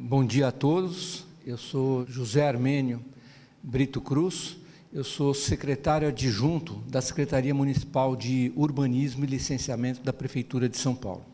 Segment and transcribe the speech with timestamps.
[0.00, 1.26] Bom dia a todos.
[1.44, 3.04] Eu sou José Armênio
[3.60, 4.56] Brito Cruz.
[4.92, 10.94] Eu sou secretário adjunto da Secretaria Municipal de Urbanismo e Licenciamento da Prefeitura de São
[10.94, 11.26] Paulo.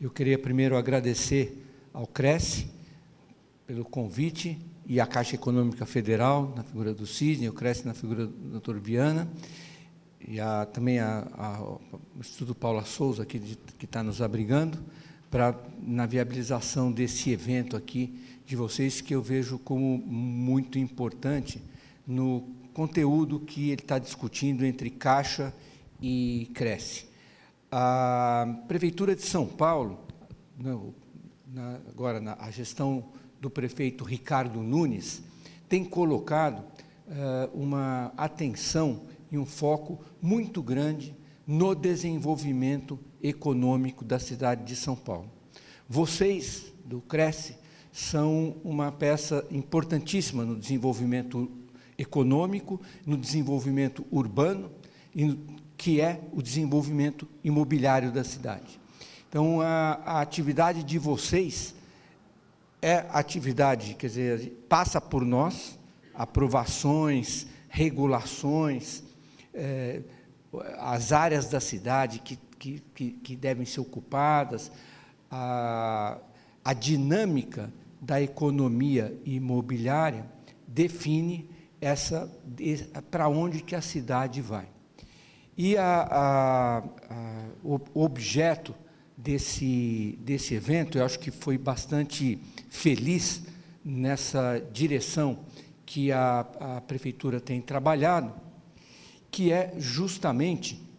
[0.00, 2.68] Eu queria primeiro agradecer ao Cresce
[3.66, 8.24] pelo convite e à Caixa Econômica Federal, na figura do Cisne, o Cresce na figura
[8.24, 8.78] do Dr.
[8.78, 9.28] Viana,
[10.28, 11.80] e a, também ao
[12.20, 13.40] Instituto Paula Souza, aqui,
[13.76, 14.78] que está nos abrigando,
[15.30, 21.62] para na viabilização desse evento aqui de vocês, que eu vejo como muito importante
[22.06, 25.54] no conteúdo que ele está discutindo entre Caixa
[26.02, 27.06] e Cresce.
[27.70, 30.00] A Prefeitura de São Paulo,
[30.58, 30.92] no,
[31.46, 33.04] na, agora na a gestão
[33.40, 35.22] do prefeito Ricardo Nunes,
[35.68, 41.14] tem colocado uh, uma atenção e um foco muito grande
[41.46, 45.30] no desenvolvimento econômico da cidade de São Paulo.
[45.88, 47.56] Vocês, do Cresce,
[47.92, 51.50] são uma peça importantíssima no desenvolvimento
[51.98, 54.70] econômico, no desenvolvimento urbano,
[55.76, 58.80] que é o desenvolvimento imobiliário da cidade.
[59.28, 61.74] Então, a, a atividade de vocês
[62.82, 65.78] é atividade, quer dizer, passa por nós,
[66.14, 69.02] aprovações, regulações,
[69.54, 70.02] é,
[70.78, 74.70] as áreas da cidade que, que, que, que devem ser ocupadas,
[75.30, 76.18] a,
[76.62, 80.26] a dinâmica da economia imobiliária
[80.68, 81.48] define
[81.80, 82.30] essa
[83.10, 84.68] para onde que a cidade vai.
[85.56, 88.74] E a, a, a, o objeto
[89.16, 92.38] desse, desse evento, eu acho que foi bastante
[92.68, 93.42] feliz
[93.82, 95.40] nessa direção
[95.86, 98.32] que a, a prefeitura tem trabalhado,
[99.30, 100.89] que é justamente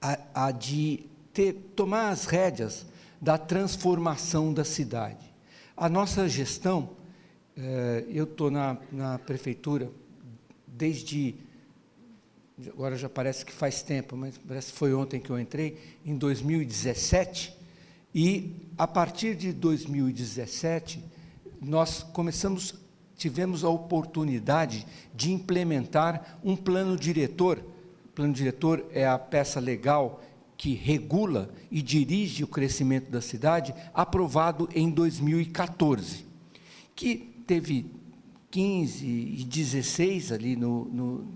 [0.00, 2.86] a, a de ter, tomar as rédeas
[3.20, 5.34] da transformação da cidade.
[5.76, 6.90] A nossa gestão,
[7.56, 9.90] eh, eu estou na, na prefeitura
[10.66, 11.34] desde
[12.66, 16.16] agora já parece que faz tempo, mas parece que foi ontem que eu entrei, em
[16.16, 17.56] 2017,
[18.14, 21.04] e a partir de 2017
[21.60, 22.74] nós começamos,
[23.16, 27.62] tivemos a oportunidade de implementar um plano diretor.
[28.18, 30.20] Plano diretor é a peça legal
[30.56, 36.26] que regula e dirige o crescimento da cidade, aprovado em 2014,
[36.96, 37.14] que
[37.46, 37.86] teve
[38.50, 41.28] 15 e 16 ali no, no,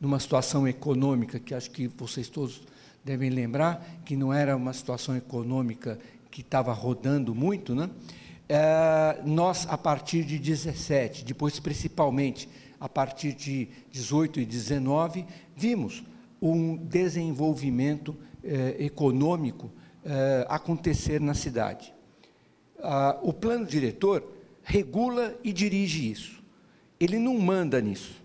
[0.00, 2.62] numa situação econômica que acho que vocês todos
[3.04, 5.98] devem lembrar, que não era uma situação econômica
[6.30, 7.90] que estava rodando muito, né?
[8.48, 12.48] É, nós, a partir de 17, depois principalmente
[12.78, 15.26] a partir de 18 e 19,
[15.56, 16.04] vimos
[16.40, 19.70] um desenvolvimento eh, econômico
[20.04, 21.92] eh, acontecer na cidade.
[22.82, 24.24] Ah, o plano diretor
[24.62, 26.42] regula e dirige isso.
[26.98, 28.22] Ele não manda nisso.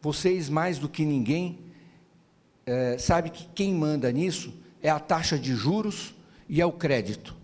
[0.00, 1.58] Vocês, mais do que ninguém,
[2.64, 6.14] eh, sabe que quem manda nisso é a taxa de juros
[6.48, 7.34] e é o crédito.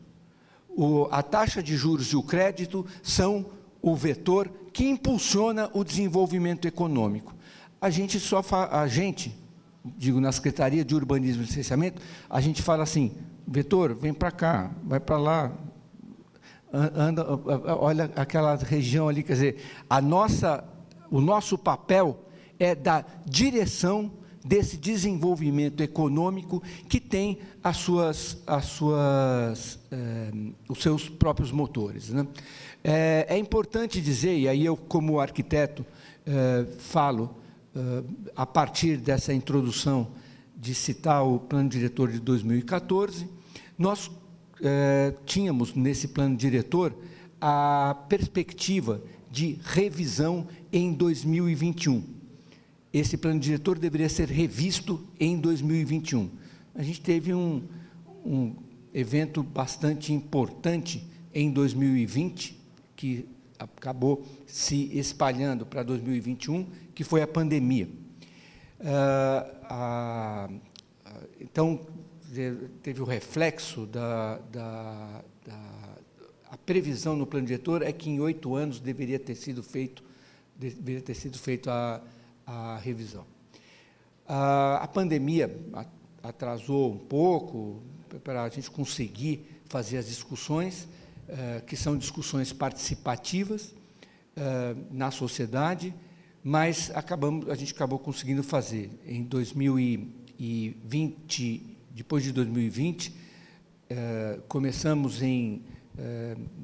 [0.69, 3.47] O, a taxa de juros e o crédito são
[3.81, 7.35] o vetor que impulsiona o desenvolvimento econômico.
[7.81, 9.37] A gente só a gente,
[9.85, 13.13] digo na Secretaria de Urbanismo e Licenciamento, a gente fala assim,
[13.47, 15.53] vetor, vem para cá, vai para lá,
[16.73, 17.27] anda,
[17.79, 19.57] olha aquela região ali, quer dizer,
[19.91, 20.65] a nossa,
[21.11, 22.25] o nosso papel
[22.59, 24.11] é da direção
[24.45, 30.31] desse desenvolvimento econômico que tem as suas, as suas, eh,
[30.69, 32.09] os seus próprios motores.
[32.09, 32.27] Né?
[32.83, 35.87] É, é, importante dizer, e aí eu, como arquiteto,
[36.27, 37.37] eh, falo,
[38.37, 40.09] a partir dessa introdução
[40.57, 43.27] de citar o plano diretor de 2014,
[43.79, 44.13] nós uh,
[45.25, 46.95] tínhamos nesse plano diretor
[47.41, 52.05] a perspectiva de revisão em 2021.
[52.93, 56.31] Esse plano diretor deveria ser revisto em 2021.
[56.75, 57.63] A gente teve um,
[58.25, 58.55] um
[58.93, 61.05] evento bastante importante
[61.35, 62.57] em 2020,
[62.95, 63.27] que
[63.59, 67.89] acabou se espalhando para 2021, que foi a pandemia.
[69.65, 70.49] Ah,
[71.41, 71.81] então,
[72.83, 75.97] teve o reflexo da, da, da,
[76.51, 80.03] a previsão no plano diretor é que em oito anos deveria ter sido feito
[80.59, 82.01] deveria ter sido feito a,
[82.47, 83.27] a revisão.
[84.27, 85.51] a pandemia
[86.23, 87.83] atrasou um pouco
[88.23, 90.87] para a gente conseguir fazer as discussões,
[91.29, 93.75] eh, que são discussões participativas
[94.37, 95.95] eh, na sociedade,
[96.43, 98.91] mas acabamos, a gente acabou conseguindo fazer.
[99.07, 103.15] Em 2020, depois de 2020,
[103.91, 105.63] eh, começamos em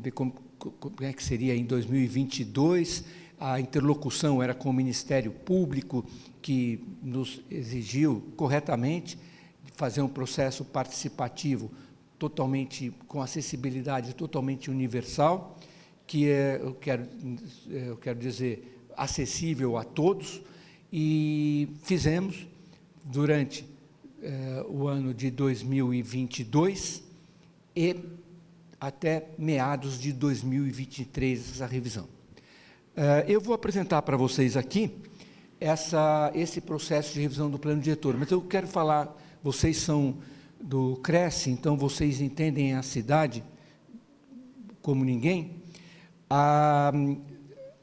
[0.00, 3.04] ver como, como é que seria em 2022,
[3.38, 6.04] a interlocução era com o Ministério Público,
[6.42, 9.19] que nos exigiu corretamente
[9.76, 11.70] fazer um processo participativo
[12.19, 15.56] totalmente com acessibilidade totalmente universal,
[16.06, 17.06] que é, eu quero,
[17.69, 20.43] eu quero dizer, acessível a todos,
[20.93, 22.47] e fizemos
[23.05, 23.65] durante
[24.23, 27.03] eh, o ano de 2022
[27.77, 27.97] e
[28.81, 32.09] até meados de 2023 essa revisão.
[32.97, 34.91] Eh, eu vou apresentar para vocês aqui
[35.61, 40.17] essa, esse processo de revisão do plano diretor, mas eu quero falar, vocês são
[40.61, 43.45] do Cresce, então vocês entendem a cidade
[44.83, 45.62] como ninguém,
[46.29, 46.93] a,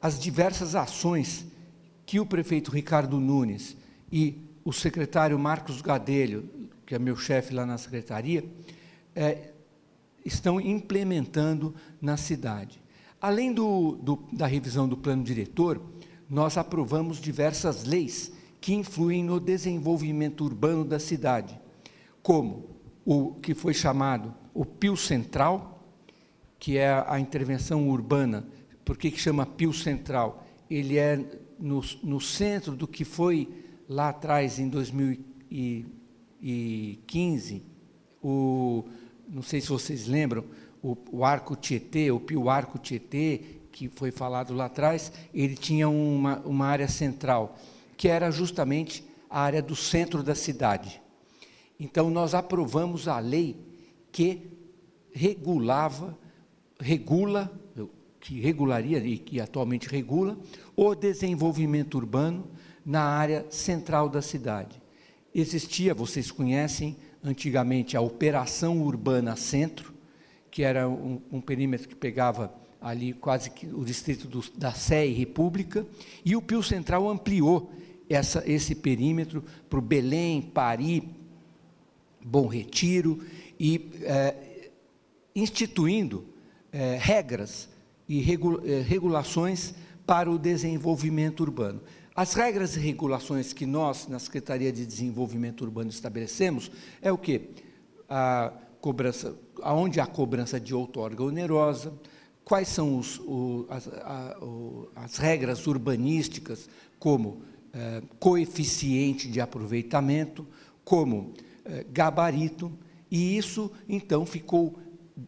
[0.00, 1.46] as diversas ações
[2.04, 3.76] que o prefeito Ricardo Nunes
[4.10, 6.48] e o secretário Marcos Gadelho,
[6.84, 8.44] que é meu chefe lá na secretaria,
[9.14, 9.50] é,
[10.24, 12.80] estão implementando na cidade.
[13.20, 15.80] Além do, do, da revisão do plano diretor,
[16.28, 21.58] nós aprovamos diversas leis que influem no desenvolvimento urbano da cidade,
[22.22, 25.84] como o que foi chamado o Pio Central,
[26.58, 28.46] que é a intervenção urbana.
[28.86, 30.46] Por que, chama Pio Central?
[30.70, 31.16] Ele é
[31.58, 33.48] no, no centro do que foi
[33.88, 37.64] lá atrás, em 2015,
[38.22, 38.84] o,
[39.28, 40.44] não sei se vocês lembram,
[40.80, 43.40] o, o Arco Tietê, o Pio Arco Tietê,
[43.72, 47.58] que foi falado lá atrás, ele tinha uma, uma área central,
[47.96, 51.02] que era justamente a área do centro da cidade.
[51.80, 53.56] Então, nós aprovamos a lei
[54.12, 54.48] que
[55.12, 56.16] regulava,
[56.78, 57.65] regula,
[58.26, 60.36] que regularia e que atualmente regula,
[60.74, 62.50] o desenvolvimento urbano
[62.84, 64.82] na área central da cidade.
[65.32, 69.94] Existia, vocês conhecem, antigamente a Operação Urbana Centro,
[70.50, 75.06] que era um, um perímetro que pegava ali quase que o distrito do, da Sé
[75.06, 75.86] e República,
[76.24, 77.70] e o Pio Central ampliou
[78.10, 81.08] essa, esse perímetro para o Belém, Pari,
[82.24, 83.22] Bom Retiro,
[83.58, 84.70] e é,
[85.32, 86.24] instituindo
[86.72, 87.68] é, regras
[88.08, 89.74] e é, regulações
[90.06, 91.80] para o desenvolvimento urbano.
[92.14, 96.70] As regras e regulações que nós, na Secretaria de Desenvolvimento Urbano, estabelecemos
[97.02, 97.50] é o quê?
[98.08, 101.92] A cobrança, aonde há cobrança de outorga onerosa,
[102.42, 107.42] quais são os, o, as, a, o, as, regras urbanísticas, como
[107.74, 110.46] é, coeficiente de aproveitamento,
[110.86, 112.72] como eh, gabarito,
[113.10, 114.78] e isso então ficou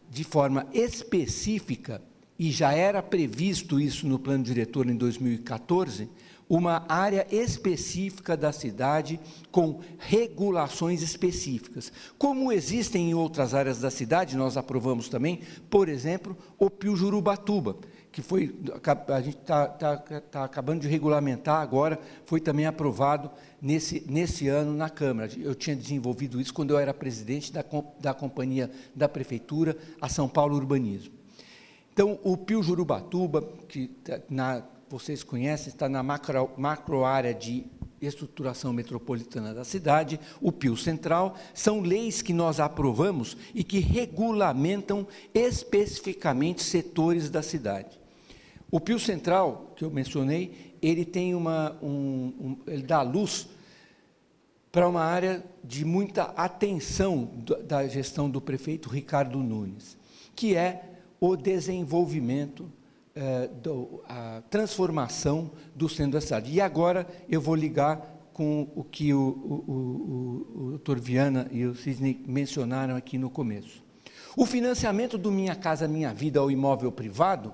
[0.09, 2.01] de forma específica,
[2.39, 6.09] e já era previsto isso no plano diretor em 2014,
[6.47, 9.19] uma área específica da cidade
[9.51, 11.91] com regulações específicas.
[12.17, 17.75] Como existem em outras áreas da cidade, nós aprovamos também, por exemplo, o Pio Jurubatuba,
[18.11, 18.55] que foi,
[19.09, 23.29] a gente está tá, tá acabando de regulamentar agora, foi também aprovado
[23.61, 25.29] nesse, nesse ano na Câmara.
[25.37, 27.63] Eu tinha desenvolvido isso quando eu era presidente da,
[27.99, 31.18] da companhia da Prefeitura, a São Paulo Urbanismo.
[31.99, 37.65] Então, o Pio Jurubatuba, que tá na, vocês conhecem, está na macro, macro área de
[38.01, 45.05] estruturação metropolitana da cidade, o Pio Central, são leis que nós aprovamos e que regulamentam
[45.33, 47.99] especificamente setores da cidade.
[48.71, 53.49] O Pio Central, que eu mencionei, ele tem uma, um, um, ele dá luz
[54.71, 57.29] para uma área de muita atenção
[57.67, 59.97] da gestão do prefeito Ricardo Nunes,
[60.33, 60.88] que é
[61.19, 62.71] o desenvolvimento,
[63.15, 66.51] eh, do, a transformação do centro da cidade.
[66.51, 71.65] E agora eu vou ligar com o que o, o, o, o doutor Viana e
[71.65, 73.83] o Cisne mencionaram aqui no começo.
[74.37, 77.51] O financiamento do Minha Casa Minha Vida ao imóvel privado,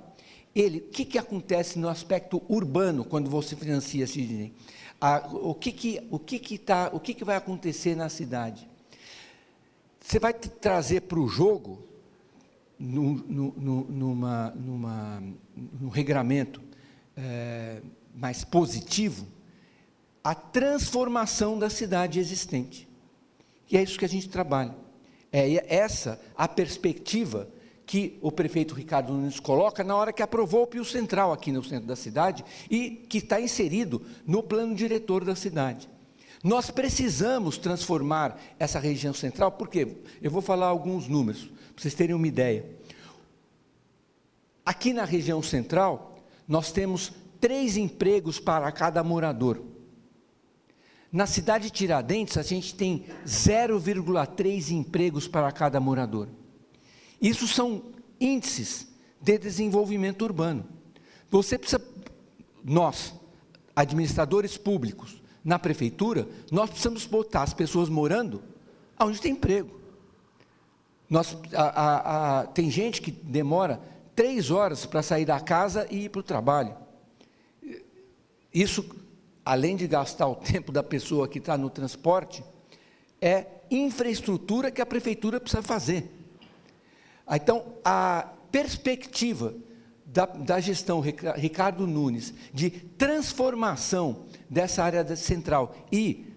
[0.54, 4.54] ele, o que, que acontece no aspecto urbano quando você financia, Sidney?
[5.34, 8.70] O que que, o que que tá, o que que vai acontecer na cidade?
[10.00, 11.85] Você vai trazer para o jogo,
[12.78, 15.24] numa, numa,
[15.80, 16.62] num regramento
[17.16, 17.82] é,
[18.14, 19.28] mais positivo,
[20.24, 22.88] a transformação da cidade existente.
[23.72, 24.76] E é isso que a gente trabalha.
[25.32, 27.50] É essa a perspectiva
[27.86, 31.64] que o prefeito Ricardo Nunes coloca na hora que aprovou o Pio Central aqui no
[31.64, 35.90] centro da cidade e que está inserido no plano diretor da cidade.
[36.44, 42.16] Nós precisamos transformar essa região central, porque eu vou falar alguns números, para vocês terem
[42.16, 42.66] uma ideia.
[44.66, 46.18] Aqui na região central,
[46.48, 49.62] nós temos três empregos para cada morador.
[51.12, 56.28] Na cidade de Tiradentes, a gente tem 0,3 empregos para cada morador.
[57.22, 57.84] Isso são
[58.20, 58.88] índices
[59.22, 60.66] de desenvolvimento urbano.
[61.30, 61.82] Você precisa,
[62.64, 63.14] nós,
[63.76, 68.42] administradores públicos, na prefeitura, nós precisamos botar as pessoas morando
[69.00, 69.85] onde tem emprego.
[71.10, 73.80] Nós, a, a, a, tem gente que demora
[74.16, 76.76] três horas para sair da casa e ir para o trabalho.
[78.54, 78.86] Isso,
[79.44, 82.44] além de gastar o tempo da pessoa que está no transporte,
[83.22, 86.12] é infraestrutura que a prefeitura precisa fazer.
[87.30, 89.54] Então, a perspectiva
[90.06, 96.28] da, da gestão Ricardo Nunes de transformação dessa área central e,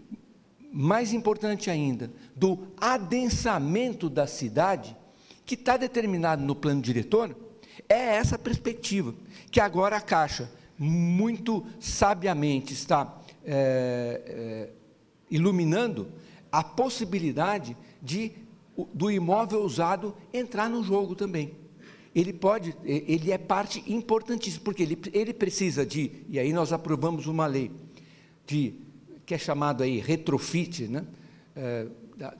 [0.73, 4.97] mais importante ainda, do adensamento da cidade,
[5.45, 7.37] que está determinado no plano diretor,
[7.89, 9.15] é essa perspectiva,
[9.51, 14.71] que agora a Caixa, muito sabiamente, está é, é,
[15.31, 16.09] iluminando
[16.53, 18.33] a possibilidade de
[18.95, 21.53] do imóvel usado entrar no jogo também.
[22.15, 27.27] Ele pode, ele é parte importantíssima, porque ele, ele precisa de, e aí nós aprovamos
[27.27, 27.73] uma lei
[28.47, 28.75] de
[29.27, 31.05] que é chamado aí retrofit, né?
[31.57, 31.89] É,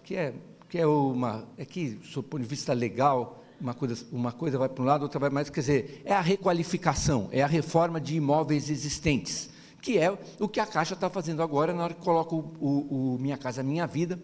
[0.03, 0.35] que é
[0.69, 4.69] que é uma é que, do ponto de vista legal, uma coisa, uma coisa vai
[4.69, 8.17] para um lado, outra vai mais, quer dizer, é a requalificação, é a reforma de
[8.17, 12.35] imóveis existentes, que é o que a Caixa está fazendo agora na hora que coloca
[12.35, 14.21] o, o, o Minha Casa Minha Vida,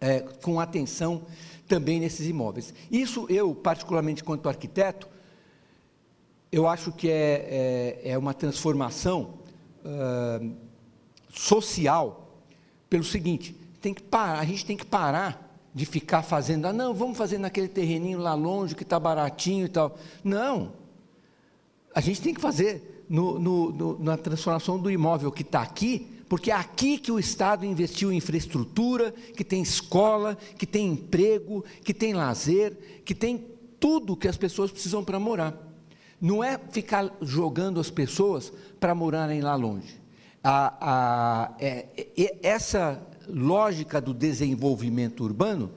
[0.00, 1.22] é, com atenção
[1.66, 2.72] também nesses imóveis.
[2.90, 5.08] Isso eu, particularmente quanto arquiteto,
[6.50, 9.34] eu acho que é, é, é uma transformação
[9.84, 10.56] uh,
[11.30, 12.40] social
[12.88, 13.54] pelo seguinte,
[13.88, 17.38] tem que parar, a gente tem que parar de ficar fazendo, ah, não, vamos fazer
[17.38, 19.96] naquele terreninho lá longe que está baratinho e tal.
[20.22, 20.72] Não.
[21.94, 26.06] A gente tem que fazer no, no, no, na transformação do imóvel que está aqui,
[26.28, 31.64] porque é aqui que o Estado investiu em infraestrutura, que tem escola, que tem emprego,
[31.82, 32.76] que tem lazer,
[33.06, 33.46] que tem
[33.80, 35.56] tudo que as pessoas precisam para morar.
[36.20, 39.98] Não é ficar jogando as pessoas para morarem lá longe.
[40.44, 45.70] A, a, é, é, essa lógica do desenvolvimento urbano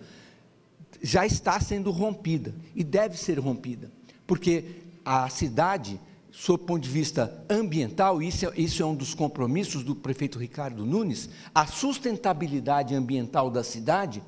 [1.01, 3.91] já está sendo rompida e deve ser rompida,
[4.27, 5.99] porque a cidade,
[6.31, 10.85] sob ponto de vista ambiental, isso é, isso é um dos compromissos do prefeito Ricardo
[10.85, 14.21] Nunes, a sustentabilidade ambiental da cidade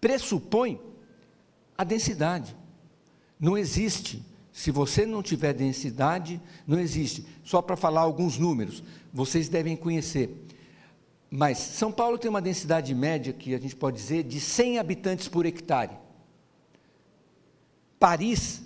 [0.00, 0.78] pressupõe
[1.76, 2.54] a densidade.
[3.38, 4.22] Não existe.
[4.52, 7.26] Se você não tiver densidade, não existe.
[7.44, 8.82] Só para falar alguns números,
[9.12, 10.45] vocês devem conhecer.
[11.30, 15.28] Mas São Paulo tem uma densidade média, que a gente pode dizer, de 100 habitantes
[15.28, 15.96] por hectare.
[17.98, 18.62] Paris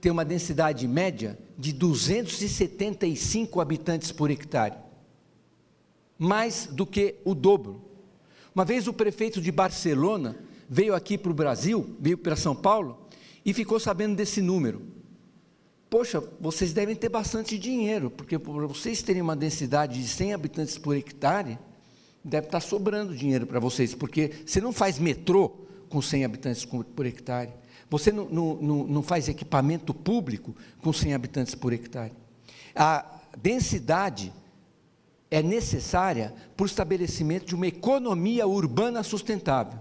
[0.00, 4.74] tem uma densidade média de 275 habitantes por hectare.
[6.18, 7.80] Mais do que o dobro.
[8.54, 10.36] Uma vez o prefeito de Barcelona
[10.68, 13.08] veio aqui para o Brasil, veio para São Paulo,
[13.44, 14.82] e ficou sabendo desse número.
[15.88, 20.78] Poxa, vocês devem ter bastante dinheiro, porque para vocês terem uma densidade de 100 habitantes
[20.78, 21.58] por hectare,
[22.24, 25.50] deve estar sobrando dinheiro para vocês, porque você não faz metrô
[25.88, 27.50] com 100 habitantes por hectare,
[27.90, 32.12] você não, não, não faz equipamento público com 100 habitantes por hectare.
[32.74, 33.04] A
[33.36, 34.32] densidade
[35.30, 39.78] é necessária para o estabelecimento de uma economia urbana sustentável.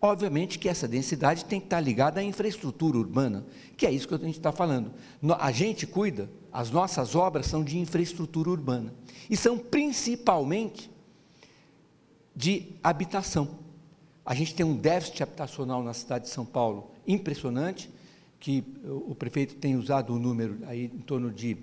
[0.00, 3.46] Obviamente que essa densidade tem que estar ligada à infraestrutura urbana,
[3.76, 4.92] que é isso que a gente está falando.
[5.38, 8.92] A gente cuida, as nossas obras são de infraestrutura urbana.
[9.30, 10.90] E são principalmente
[12.34, 13.58] de habitação.
[14.24, 17.90] A gente tem um déficit habitacional na cidade de São Paulo impressionante,
[18.38, 21.56] que o prefeito tem usado o um número aí em torno de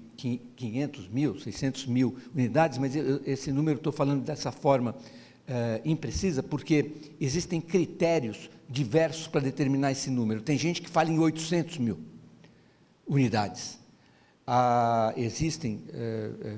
[0.55, 4.95] 500 mil, 600 mil unidades, mas esse número estou falando dessa forma
[5.45, 10.41] é, imprecisa, porque existem critérios diversos para determinar esse número.
[10.41, 11.99] Tem gente que fala em 800 mil
[13.07, 13.79] unidades.
[14.45, 16.57] Ah, existem é, é,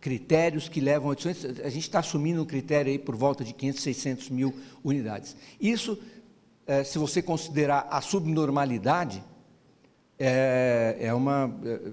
[0.00, 3.52] critérios que levam a 800, a gente está assumindo um critério aí por volta de
[3.52, 5.36] 500, 600 mil unidades.
[5.60, 5.98] Isso,
[6.66, 9.22] é, se você considerar a subnormalidade,
[10.18, 11.92] é, é uma é,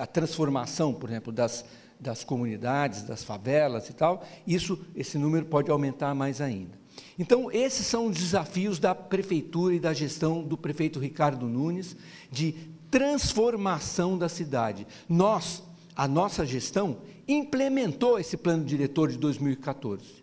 [0.00, 1.64] a transformação, por exemplo, das,
[1.98, 6.78] das comunidades, das favelas e tal, isso, esse número pode aumentar mais ainda.
[7.18, 11.96] Então, esses são os desafios da prefeitura e da gestão do prefeito Ricardo Nunes
[12.30, 12.54] de
[12.90, 14.86] transformação da cidade.
[15.08, 15.62] Nós,
[15.94, 16.98] a nossa gestão
[17.32, 20.20] implementou esse plano diretor de 2014.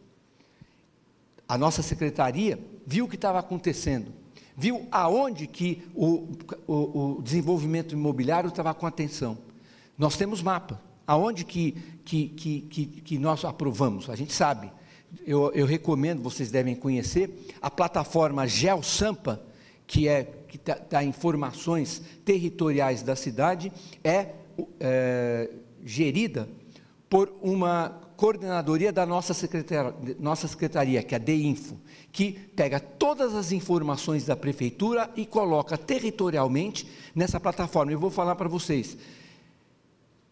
[1.47, 4.11] A nossa secretaria viu o que estava acontecendo,
[4.55, 6.27] viu aonde que o,
[6.67, 9.37] o, o desenvolvimento imobiliário estava com atenção.
[9.97, 11.71] Nós temos mapa, aonde que,
[12.03, 14.71] que, que, que, que nós aprovamos, a gente sabe.
[15.25, 19.41] Eu, eu recomendo, vocês devem conhecer, a plataforma GeoSampa,
[19.85, 20.59] que é que
[20.89, 23.71] dá, informações territoriais da cidade,
[24.03, 24.33] é,
[24.79, 25.49] é
[25.83, 26.47] gerida
[27.09, 31.77] por uma coordenadoria da nossa secretaria, nossa secretaria, que é a DEINFO,
[32.11, 37.91] que pega todas as informações da prefeitura e coloca territorialmente nessa plataforma.
[37.91, 38.97] Eu vou falar para vocês.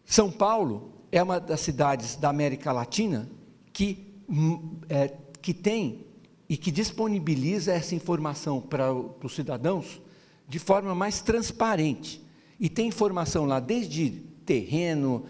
[0.04, 3.28] São Paulo é uma das cidades da América Latina
[3.72, 6.06] que, hum, é, que tem
[6.48, 10.00] e que disponibiliza essa informação para, para os cidadãos
[10.48, 12.20] de forma mais transparente.
[12.58, 14.10] E tem informação lá desde
[14.44, 15.24] terreno,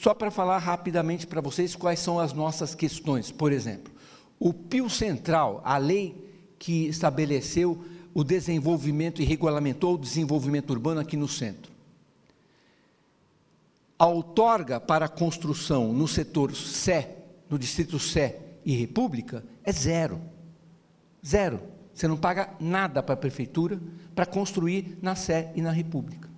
[0.00, 3.32] Só para falar rapidamente para vocês quais são as nossas questões.
[3.32, 3.92] Por exemplo,
[4.38, 6.14] o Pio Central, a lei
[6.58, 7.82] que estabeleceu
[8.14, 11.69] o desenvolvimento e regulamentou o desenvolvimento urbano aqui no centro
[14.00, 17.18] a outorga para a construção no setor Sé,
[17.50, 20.22] no distrito Sé e República, é zero.
[21.24, 21.60] Zero.
[21.92, 23.78] Você não paga nada para a prefeitura
[24.14, 26.30] para construir na Sé e na República.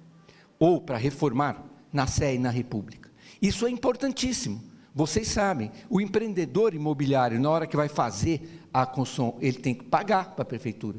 [0.58, 3.08] Ou para reformar na Sé e na República.
[3.40, 4.60] Isso é importantíssimo.
[4.92, 9.84] Vocês sabem, o empreendedor imobiliário, na hora que vai fazer a construção, ele tem que
[9.84, 10.98] pagar para a prefeitura.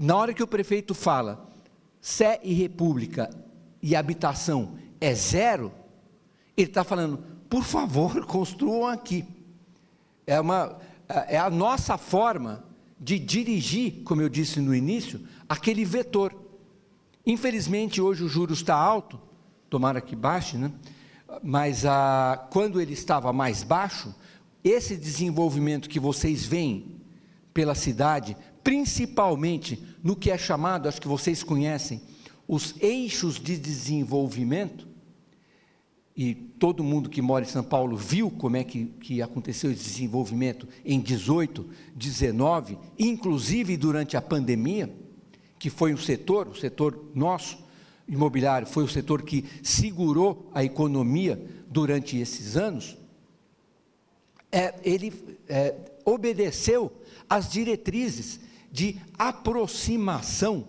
[0.00, 1.50] Na hora que o prefeito fala
[2.00, 3.28] Sé e República
[3.82, 5.70] e habitação é zero,
[6.56, 9.24] ele está falando, por favor, construam aqui.
[10.26, 10.78] É, uma,
[11.28, 12.64] é a nossa forma
[12.98, 16.34] de dirigir, como eu disse no início, aquele vetor.
[17.26, 19.20] Infelizmente, hoje o juros está alto,
[19.68, 20.72] tomara que baixe, né?
[21.42, 24.14] mas ah, quando ele estava mais baixo,
[24.62, 27.00] esse desenvolvimento que vocês veem
[27.52, 32.00] pela cidade, principalmente no que é chamado, acho que vocês conhecem,
[32.48, 34.93] os eixos de desenvolvimento,
[36.16, 39.82] e todo mundo que mora em São Paulo viu como é que, que aconteceu esse
[39.82, 44.94] desenvolvimento em 18, 19, inclusive durante a pandemia,
[45.58, 47.64] que foi um setor, o setor nosso,
[48.06, 52.96] imobiliário, foi o setor que segurou a economia durante esses anos,
[54.52, 55.12] é, ele
[55.48, 55.74] é,
[56.04, 56.92] obedeceu
[57.28, 58.38] às diretrizes
[58.70, 60.66] de aproximação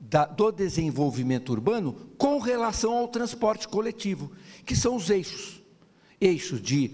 [0.00, 4.30] da, do desenvolvimento urbano com relação ao transporte coletivo
[4.68, 5.62] que são os eixos.
[6.20, 6.90] Eixos de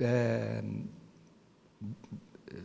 [0.00, 0.60] é,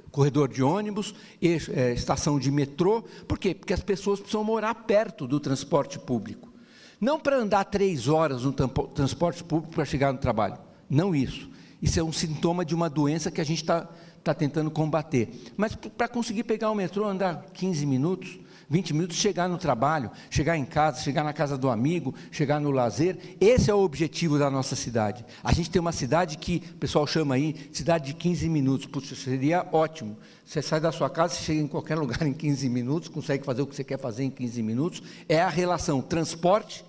[0.10, 3.04] corredor de ônibus, eixo, é, estação de metrô.
[3.27, 3.54] Por quê?
[3.54, 6.51] Porque as pessoas precisam morar perto do transporte público.
[6.99, 10.58] Não para andar três horas no transporte público para chegar no trabalho.
[10.89, 11.47] Não isso.
[11.80, 13.88] Isso é um sintoma de uma doença que a gente está
[14.23, 15.30] tá tentando combater.
[15.56, 18.39] Mas para conseguir pegar o metrô, andar 15 minutos,
[18.71, 22.71] 20 minutos, chegar no trabalho, chegar em casa, chegar na casa do amigo, chegar no
[22.71, 23.36] lazer.
[23.41, 25.25] Esse é o objetivo da nossa cidade.
[25.43, 28.88] A gente tem uma cidade que o pessoal chama aí cidade de 15 minutos.
[28.88, 30.17] Puxa, seria ótimo.
[30.45, 33.62] Você sai da sua casa, você chega em qualquer lugar em 15 minutos, consegue fazer
[33.62, 35.03] o que você quer fazer em 15 minutos.
[35.27, 36.86] É a relação transporte,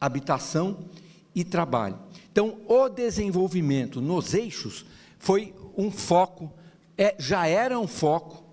[0.00, 0.78] habitação
[1.34, 1.98] e trabalho.
[2.30, 4.86] Então, o desenvolvimento nos eixos
[5.18, 6.52] foi um foco,
[6.96, 8.49] é, já era um foco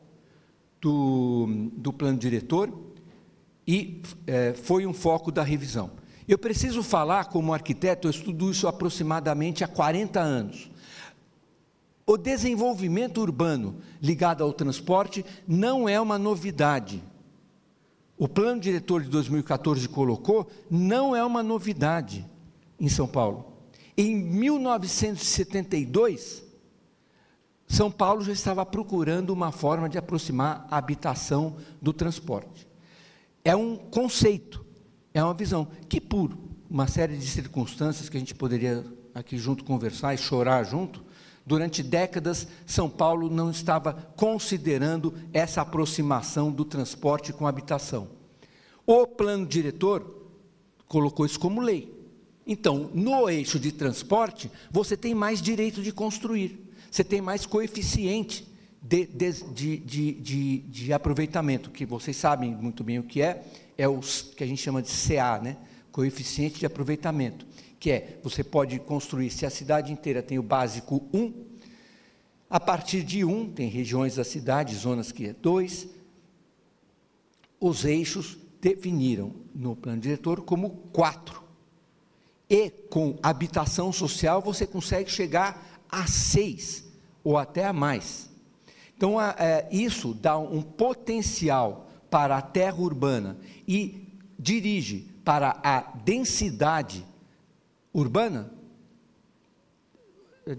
[0.87, 2.71] do, do plano diretor
[3.67, 5.91] e é, foi um foco da revisão.
[6.25, 10.71] Eu preciso falar, como arquiteto, eu estudo isso aproximadamente há 40 anos.
[12.05, 17.03] O desenvolvimento urbano ligado ao transporte não é uma novidade.
[18.17, 22.25] O plano diretor de 2014 colocou, não é uma novidade
[22.79, 23.57] em São Paulo.
[23.97, 26.46] Em 1972,
[27.67, 32.67] são Paulo já estava procurando uma forma de aproximar a habitação do transporte.
[33.43, 34.65] é um conceito,
[35.13, 36.37] é uma visão, que por
[36.69, 41.03] uma série de circunstâncias que a gente poderia aqui junto conversar e chorar junto,
[41.45, 48.09] durante décadas São Paulo não estava considerando essa aproximação do transporte com a habitação.
[48.85, 50.29] O plano diretor
[50.87, 51.93] colocou isso como lei.
[52.45, 56.66] Então, no eixo de transporte, você tem mais direito de construir,
[56.97, 58.47] você tem mais coeficiente
[58.81, 63.45] de, de, de, de, aproveitamento, que vocês sabem muito bem o que é,
[63.77, 65.57] é o que a gente chama de CA, né?
[65.91, 67.45] coeficiente de aproveitamento,
[67.79, 71.45] que é, você pode construir, se a cidade inteira tem o básico 1,
[72.49, 75.87] a partir de 1, tem regiões da cidade, zonas que é 2,
[77.59, 81.43] os eixos definiram no plano diretor como 4.
[82.49, 86.86] E com habitação social você consegue chegar a 6
[87.27, 88.29] ou até a mais.
[88.95, 93.37] Então, é, isso dá um potencial para a terra urbana
[93.67, 94.07] e
[94.39, 97.05] dirige para a densidade
[97.93, 98.49] urbana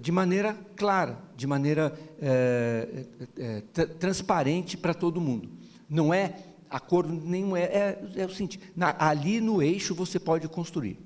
[0.02, 3.06] de maneira clara, de maneira é,
[3.38, 5.48] é, é transparente para todo mundo.
[5.88, 6.34] Não é
[6.68, 10.98] acordo nenhum, é, é, é o seguinte: na, ali no eixo você pode construir.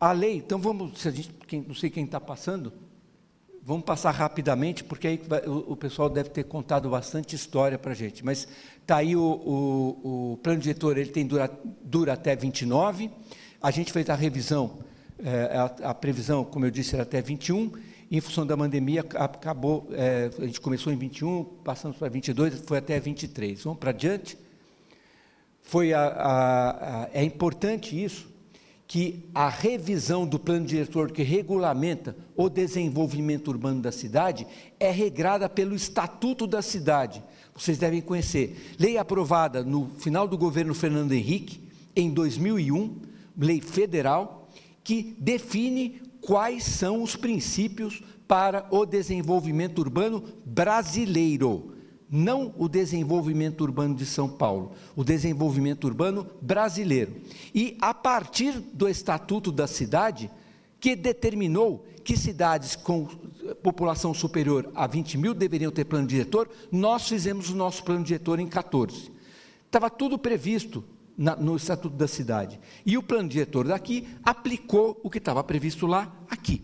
[0.00, 2.72] A lei, então vamos, se a gente, quem, não sei quem está passando,
[3.66, 8.24] vamos passar rapidamente, porque aí o, pessoal deve ter contado bastante história para a gente.
[8.24, 8.46] Mas
[8.86, 11.50] Está aí o, o, o, plano diretor, ele tem dura,
[11.82, 13.10] dura até 29.
[13.60, 14.78] A gente fez a revisão,
[15.18, 17.72] é, a, a, previsão, como eu disse, era até 21.
[18.08, 22.78] Em função da pandemia, acabou, é, a gente começou em 21, passamos para 22, foi
[22.78, 23.64] até 23.
[23.64, 24.38] Vamos para adiante.
[25.62, 28.28] Foi a, a, é importante isso,
[28.86, 34.46] que a revisão do plano diretor que regulamenta o desenvolvimento urbano da cidade
[34.78, 37.22] é regrada pelo Estatuto da Cidade,
[37.54, 38.74] vocês devem conhecer.
[38.78, 41.60] Lei aprovada no final do governo Fernando Henrique,
[41.94, 42.96] em 2001,
[43.38, 44.48] lei federal,
[44.84, 51.75] que define quais são os princípios para o desenvolvimento urbano brasileiro.
[52.10, 57.16] Não o desenvolvimento urbano de São Paulo, o desenvolvimento urbano brasileiro.
[57.54, 60.30] E a partir do Estatuto da Cidade,
[60.78, 63.08] que determinou que cidades com
[63.62, 68.38] população superior a 20 mil deveriam ter plano diretor, nós fizemos o nosso plano diretor
[68.38, 69.10] em 14.
[69.66, 70.84] Estava tudo previsto
[71.16, 72.60] na, no Estatuto da Cidade.
[72.84, 76.62] E o plano diretor daqui aplicou o que estava previsto lá, aqui.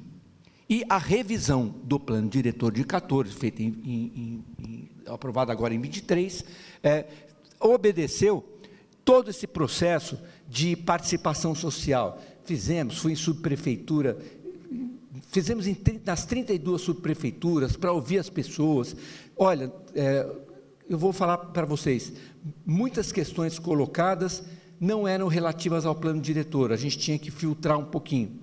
[0.68, 5.80] E a revisão do plano diretor de 14, feita em, em, em, aprovada agora em
[5.80, 6.44] 23,
[6.82, 7.06] é,
[7.60, 8.44] obedeceu
[9.04, 12.20] todo esse processo de participação social.
[12.44, 14.18] Fizemos, fui em subprefeitura,
[15.30, 18.96] fizemos em, nas 32 subprefeituras para ouvir as pessoas.
[19.36, 20.28] Olha, é,
[20.88, 22.12] eu vou falar para vocês,
[22.66, 24.42] muitas questões colocadas
[24.80, 28.40] não eram relativas ao plano diretor, a gente tinha que filtrar um pouquinho.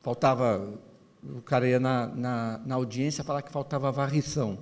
[0.00, 0.80] Faltava,
[1.22, 4.58] o cara ia na, na, na audiência falar que faltava varrição.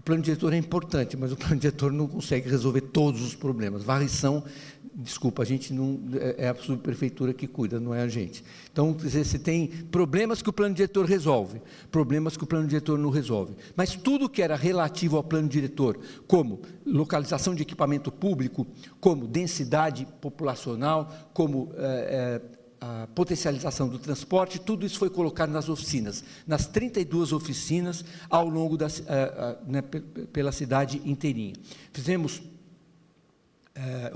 [0.00, 3.84] O plano diretor é importante, mas o plano diretor não consegue resolver todos os problemas.
[3.84, 4.42] Varrição
[4.94, 8.42] desculpa, a gente não é, é a subprefeitura que cuida, não é a gente.
[8.72, 11.60] Então, você tem problemas que o plano diretor resolve,
[11.90, 13.54] problemas que o plano diretor não resolve.
[13.76, 18.66] Mas tudo que era relativo ao plano diretor, como localização de equipamento público,
[19.00, 25.68] como densidade populacional, como é, é, a potencialização do transporte, tudo isso foi colocado nas
[25.68, 28.86] oficinas, nas 32 oficinas ao longo da,
[29.66, 29.82] né,
[30.32, 31.54] pela cidade inteirinha.
[31.92, 32.42] Fizemos
[33.74, 34.12] é,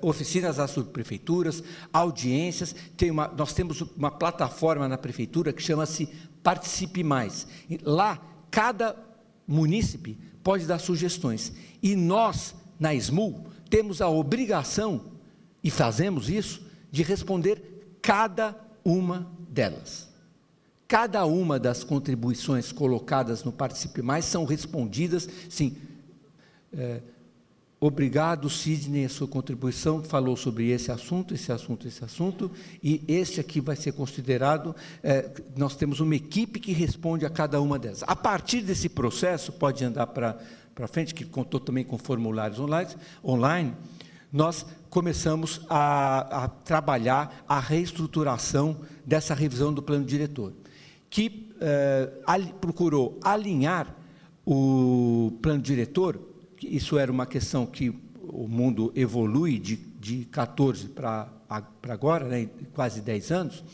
[0.00, 2.74] oficinas às subprefeituras, audiências.
[2.96, 6.08] Tem uma, nós temos uma plataforma na prefeitura que chama-se
[6.42, 7.46] Participe Mais.
[7.82, 8.96] Lá, cada
[9.46, 11.52] munícipe pode dar sugestões.
[11.82, 15.12] E nós, na SMUL, temos a obrigação,
[15.62, 17.75] e fazemos isso, de responder
[18.06, 20.08] cada uma delas.
[20.86, 25.76] Cada uma das contribuições colocadas no Participe Mais são respondidas, sim.
[26.72, 27.00] É,
[27.78, 32.50] Obrigado, Sidney, a sua contribuição falou sobre esse assunto, esse assunto, esse assunto,
[32.82, 34.74] e este aqui vai ser considerado.
[35.02, 38.02] É, nós temos uma equipe que responde a cada uma delas.
[38.06, 42.90] A partir desse processo, pode andar para frente, que contou também com formulários online,
[43.22, 43.74] online
[44.32, 44.66] nós
[44.96, 50.54] começamos a, a trabalhar a reestruturação dessa revisão do plano diretor,
[51.10, 53.94] que é, ali, procurou alinhar
[54.46, 56.18] o plano diretor
[56.62, 57.90] isso era uma questão que
[58.22, 61.28] o mundo evolui de, de 14 para
[61.82, 63.64] agora, né, quase 10 anos,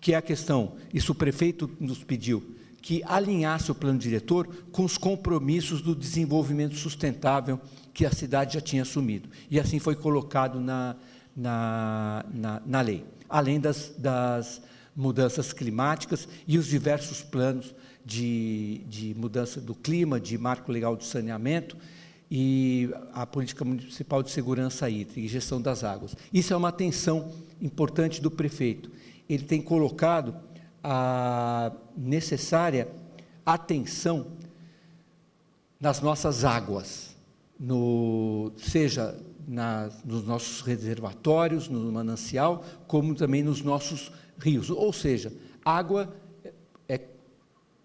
[0.00, 4.84] que é a questão, isso o prefeito nos pediu, que alinhasse o plano diretor com
[4.84, 7.60] os compromissos do desenvolvimento sustentável
[7.98, 9.28] que a cidade já tinha assumido.
[9.50, 10.94] E assim foi colocado na,
[11.36, 13.04] na, na, na lei.
[13.28, 14.62] Além das, das
[14.94, 17.74] mudanças climáticas e os diversos planos
[18.06, 21.76] de, de mudança do clima, de marco legal de saneamento
[22.30, 26.14] e a política municipal de segurança hídrica e gestão das águas.
[26.32, 28.92] Isso é uma atenção importante do prefeito.
[29.28, 30.36] Ele tem colocado
[30.84, 32.86] a necessária
[33.44, 34.28] atenção
[35.80, 37.17] nas nossas águas,
[37.58, 44.70] no, seja nas, nos nossos reservatórios, no manancial, como também nos nossos rios.
[44.70, 45.32] Ou seja,
[45.64, 46.14] água
[46.88, 47.00] é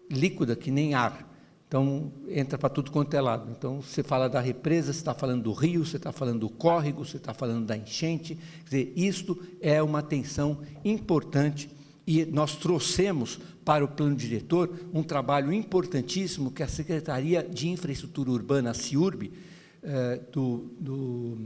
[0.10, 1.32] líquida que nem ar.
[1.68, 3.50] Então, entra para tudo quanto é lado.
[3.50, 7.04] Então, você fala da represa, você está falando do rio, você está falando do córrego,
[7.04, 8.36] você está falando da enchente.
[8.36, 11.68] Quer dizer, isto é uma atenção importante
[12.06, 18.30] e nós trouxemos para o plano diretor um trabalho importantíssimo que a Secretaria de Infraestrutura
[18.30, 19.32] Urbana, a CIURB,
[19.84, 21.38] eh, do, do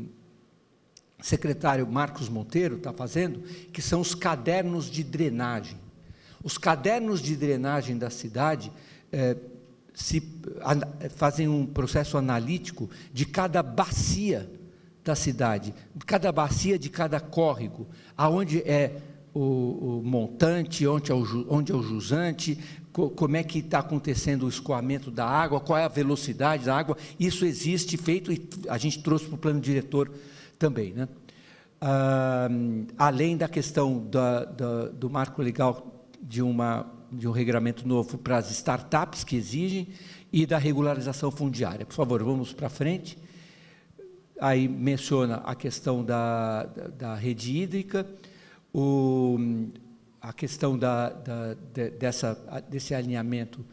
[1.22, 5.78] secretário Marcos Monteiro está fazendo, que são os cadernos de drenagem.
[6.44, 8.72] Os cadernos de drenagem da cidade
[9.12, 9.36] eh,
[9.94, 10.22] se,
[11.16, 14.50] fazem um processo analítico de cada bacia
[15.04, 15.74] da cidade,
[16.06, 19.02] cada bacia de cada córrego, aonde é
[19.34, 19.40] o,
[20.00, 22.60] o montante, onde é o, onde é o jusante,
[23.16, 26.98] como é que está acontecendo o escoamento da água, qual é a velocidade da água,
[27.20, 30.12] isso existe feito e a gente trouxe para o plano diretor
[30.58, 30.94] também.
[30.94, 31.08] Né?
[31.80, 32.50] Ah,
[32.98, 38.38] além da questão da, da, do marco legal de uma de um regramento novo para
[38.38, 39.88] as startups que exigem
[40.32, 41.86] e da regularização fundiária.
[41.86, 43.18] Por favor, vamos para frente.
[44.40, 48.06] Aí menciona a questão da, da, da rede hídrica,
[48.74, 49.38] o,
[50.22, 52.34] a questão da, da, de, dessa,
[52.70, 53.66] desse alinhamento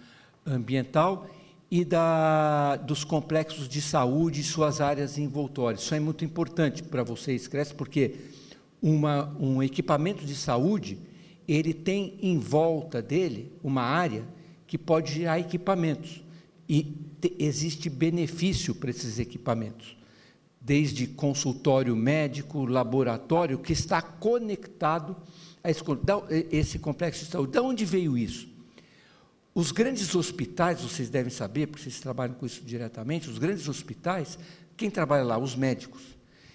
[0.46, 1.26] ambiental
[1.70, 5.82] e da, dos complexos de saúde e suas áreas envoltórias.
[5.82, 8.14] Isso é muito importante para vocês, Cresce, porque
[8.80, 10.98] uma, um equipamento de saúde
[11.48, 14.24] ele tem em volta dele uma área
[14.66, 16.22] que pode gerar equipamentos.
[16.68, 16.82] E
[17.20, 19.96] te, existe benefício para esses equipamentos,
[20.60, 25.16] desde consultório médico, laboratório, que está conectado
[25.64, 27.52] esse, complexo de saúde.
[27.52, 28.48] De onde veio isso?
[29.54, 34.38] Os grandes hospitais, vocês devem saber, porque vocês trabalham com isso diretamente, os grandes hospitais,
[34.76, 35.38] quem trabalha lá?
[35.38, 36.02] Os médicos.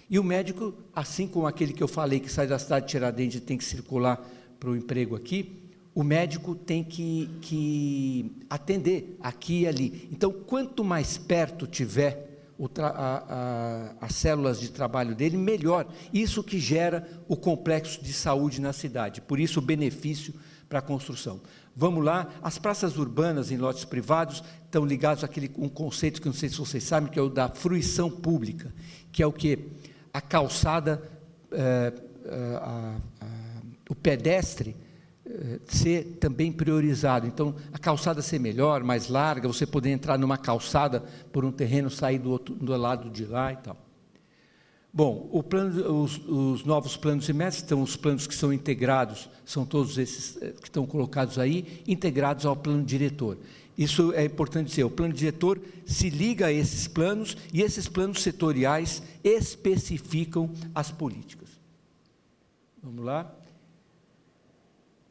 [0.09, 3.37] E o médico, assim como aquele que eu falei que sai da cidade de Tiradentes
[3.37, 4.27] e tem que circular
[4.59, 5.59] para o emprego aqui,
[5.95, 10.09] o médico tem que, que atender aqui e ali.
[10.11, 12.28] Então, quanto mais perto tiver
[12.79, 13.23] a,
[13.99, 15.87] a, as células de trabalho dele, melhor.
[16.13, 19.21] Isso que gera o complexo de saúde na cidade.
[19.21, 20.33] Por isso, o benefício
[20.67, 21.41] para a construção.
[21.75, 26.33] Vamos lá, as praças urbanas em lotes privados estão ligados àquele um conceito que não
[26.33, 28.73] sei se vocês sabem, que é o da fruição pública,
[29.11, 29.67] que é o que
[30.13, 31.01] a calçada,
[31.51, 31.93] é,
[32.61, 32.95] a,
[33.89, 34.75] o pedestre
[35.67, 37.27] ser também priorizado.
[37.27, 41.89] Então, a calçada ser melhor, mais larga, você poder entrar numa calçada por um terreno,
[41.89, 43.77] sair do, outro, do lado de lá e tal.
[44.91, 49.99] Bom, plano, os, os, novos planos de metas, os planos que são integrados, são todos
[49.99, 53.37] esses eh, que estão colocados aí, integrados ao plano diretor.
[53.77, 58.23] Isso é importante dizer, o plano diretor se liga a esses planos e esses planos
[58.23, 61.49] setoriais especificam as políticas.
[62.81, 63.38] Vamos lá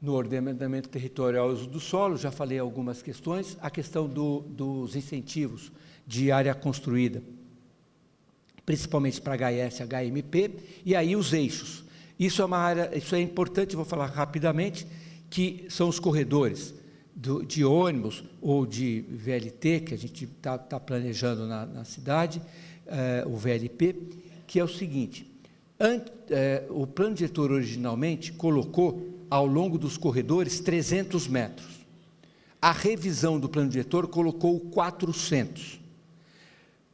[0.00, 5.72] no ordenamento territorial uso do solo, já falei algumas questões, a questão do, dos incentivos
[6.06, 7.22] de área construída,
[8.64, 10.50] principalmente para HS, HMP,
[10.84, 11.84] e aí os eixos.
[12.18, 14.86] Isso é uma área, isso é importante, vou falar rapidamente,
[15.28, 16.74] que são os corredores
[17.14, 22.40] do, de ônibus ou de VLT, que a gente está tá planejando na, na cidade,
[22.86, 23.94] eh, o VLP,
[24.46, 25.30] que é o seguinte,
[25.78, 31.66] ant, eh, o plano diretor originalmente colocou ao longo dos corredores 300 metros.
[32.60, 35.78] A revisão do plano diretor colocou 400.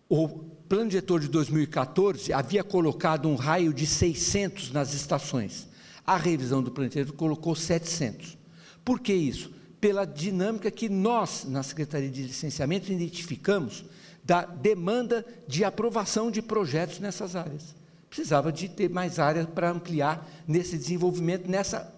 [0.09, 0.29] O
[0.69, 5.69] plano diretor de 2014 havia colocado um raio de 600 nas estações.
[6.07, 8.37] A revisão do plano diretor colocou 700.
[8.85, 9.53] Por que isso?
[9.81, 13.85] Pela dinâmica que nós, na Secretaria de Licenciamento, identificamos
[14.23, 17.75] da demanda de aprovação de projetos nessas áreas.
[18.09, 21.94] Precisava de ter mais áreas para ampliar nesse desenvolvimento, nessa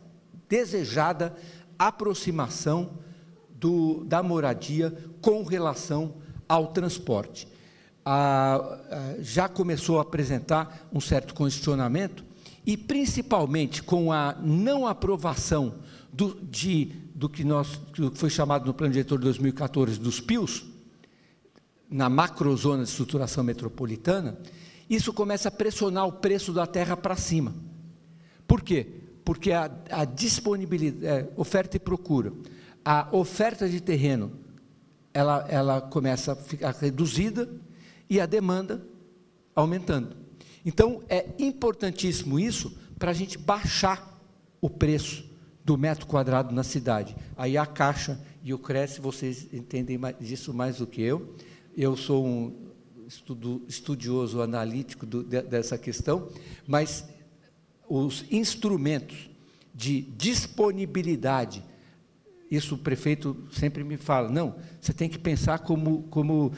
[0.49, 1.35] desejada
[1.79, 2.99] aproximação
[3.51, 6.17] do, da moradia com relação
[6.49, 7.49] ao transporte.
[9.21, 12.25] já começou a apresentar um certo condicionamento
[12.65, 15.75] e, principalmente, com a não aprovação
[16.13, 20.65] do, de, do que, nós, que foi chamado no Plano Diretor de 2014 dos PIOs,
[21.89, 24.39] na macrozona de estruturação metropolitana,
[24.89, 27.55] isso começa a pressionar o preço da terra para cima.
[28.47, 29.06] Por quê?
[29.27, 32.33] Porque a, a disponibilidade, é, oferta e procura,
[32.85, 34.31] a oferta de terreno,
[35.13, 37.51] ela, ela começa a ficar reduzida
[38.09, 38.87] e a demanda
[39.53, 40.17] aumentando.
[40.65, 44.17] Então, é importantíssimo isso para a gente baixar
[44.61, 45.29] o preço
[45.65, 47.17] do metro quadrado na cidade.
[47.37, 51.35] Aí a Caixa e o Cresce, vocês entendem disso mais do que eu.
[51.77, 52.55] Eu sou um
[53.09, 56.29] estudo, estudioso analítico do, de, dessa questão,
[56.65, 57.05] mas
[57.89, 59.29] os instrumentos
[59.75, 61.63] de disponibilidade,
[62.51, 66.53] isso o prefeito sempre me fala, não, você tem que pensar como, como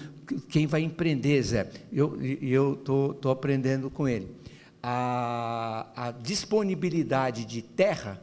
[0.49, 1.71] quem vai empreender, Zé.
[1.93, 4.29] Eu estou aprendendo com ele.
[4.83, 8.23] A, a disponibilidade de terra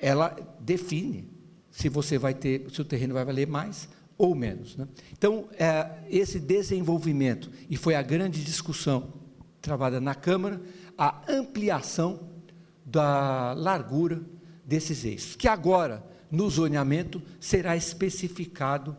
[0.00, 1.28] ela define
[1.70, 4.76] se você vai ter, se o terreno vai valer mais ou menos.
[4.76, 4.86] Né?
[5.12, 9.12] Então, é, esse desenvolvimento, e foi a grande discussão
[9.60, 10.60] travada na Câmara,
[10.96, 12.20] a ampliação
[12.84, 14.22] da largura
[14.64, 18.96] desses eixos, que agora, no zoneamento, será especificado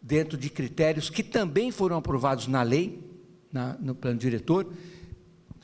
[0.00, 3.04] dentro de critérios que também foram aprovados na lei,
[3.52, 4.72] na, no plano diretor,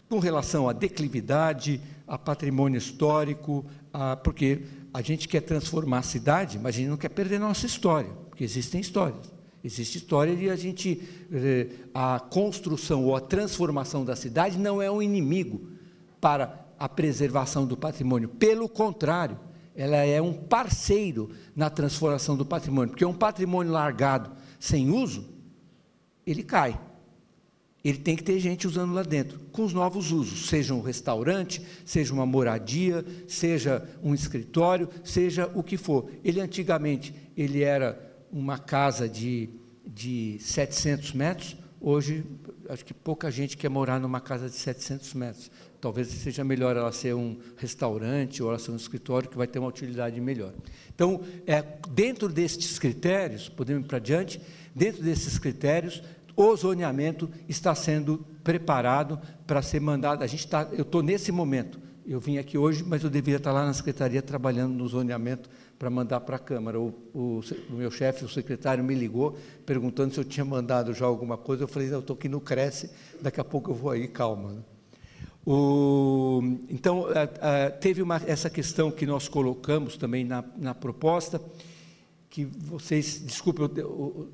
[0.09, 4.63] com relação à declividade, a patrimônio histórico, a, porque
[4.93, 8.45] a gente quer transformar a cidade, mas a gente não quer perder nossa história, porque
[8.45, 9.34] existem histórias.
[9.65, 14.91] Existe história e a gente eh, a construção ou a transformação da cidade não é
[14.91, 15.69] um inimigo
[16.21, 18.29] para a preservação do patrimônio.
[18.29, 19.41] Pelo contrário,
[19.75, 25.27] ela é um parceiro na transformação do patrimônio, porque um patrimônio largado sem uso,
[26.27, 26.79] ele cai
[27.85, 31.61] ele tem que ter gente usando lá dentro, com os novos usos, seja um restaurante,
[31.85, 36.11] seja uma moradia, seja um escritório, seja o que for.
[36.25, 39.49] Ele antigamente ele era uma casa de,
[39.87, 42.25] de 700 metros, hoje
[42.69, 45.51] acho que pouca gente quer morar numa casa de 700 metros.
[45.81, 49.61] Talvez seja melhor ela ser um restaurante ou ela ser um escritório que vai ter
[49.61, 50.53] uma utilidade melhor.
[50.93, 54.41] Então, é, dentro destes critérios, podemos ir para adiante,
[54.75, 56.03] dentro desses critérios,
[56.35, 60.25] o zoneamento está sendo preparado para ser mandado.
[60.25, 61.79] A gente está, eu estou nesse momento.
[62.05, 65.49] Eu vim aqui hoje, mas eu deveria estar lá na secretaria trabalhando no zoneamento
[65.85, 66.81] para mandar para a Câmara.
[66.81, 71.05] O, o, o meu chefe, o secretário, me ligou perguntando se eu tinha mandado já
[71.05, 71.65] alguma coisa.
[71.65, 74.65] Eu falei, eu estou aqui no Cresce, daqui a pouco eu vou aí, calma.
[75.45, 81.39] O, então, a, a, teve uma, essa questão que nós colocamos também na, na proposta,
[82.31, 84.31] que vocês, desculpe, eu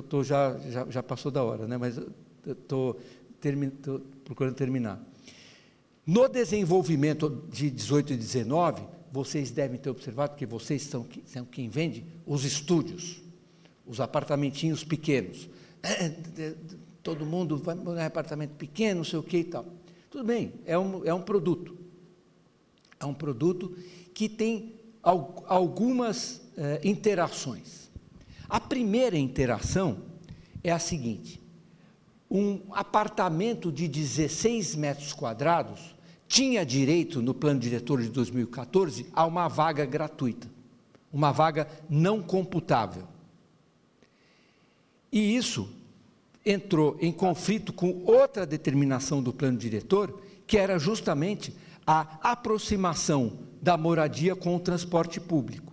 [0.00, 1.78] estou já, já, já, passou da hora, né?
[1.78, 1.96] mas
[2.44, 2.98] estou
[4.24, 5.00] procurando terminar.
[6.04, 11.68] No desenvolvimento de 18 e 19, vocês devem ter observado que vocês são, são quem
[11.68, 13.22] vende os estúdios,
[13.86, 15.48] os apartamentinhos pequenos.
[15.82, 16.06] É,
[16.38, 16.54] é,
[17.02, 19.66] todo mundo vai morar em apartamento pequeno, não sei o que e tal.
[20.10, 21.76] Tudo bem, é um, é um produto.
[23.00, 23.76] É um produto
[24.12, 27.90] que tem algumas é, interações.
[28.48, 30.02] A primeira interação
[30.62, 31.40] é a seguinte:
[32.30, 35.94] um apartamento de 16 metros quadrados
[36.28, 40.48] tinha direito, no plano diretor de 2014, a uma vaga gratuita,
[41.12, 43.04] uma vaga não computável.
[45.10, 45.68] E isso
[46.44, 51.52] entrou em conflito com outra determinação do plano diretor, que era justamente
[51.86, 55.68] a aproximação da moradia com o transporte público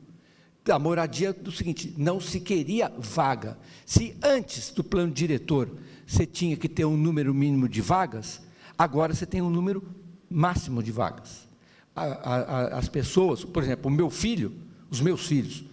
[0.72, 3.58] a moradia do seguinte: não se queria vaga.
[3.86, 5.70] Se antes do plano diretor
[6.08, 8.42] você tinha que ter um número mínimo de vagas,
[8.78, 9.84] agora você tem um número
[10.30, 11.48] máximo de vagas.
[11.96, 14.52] A, a, as pessoas, por exemplo, o meu filho,
[14.90, 15.64] os meus filhos.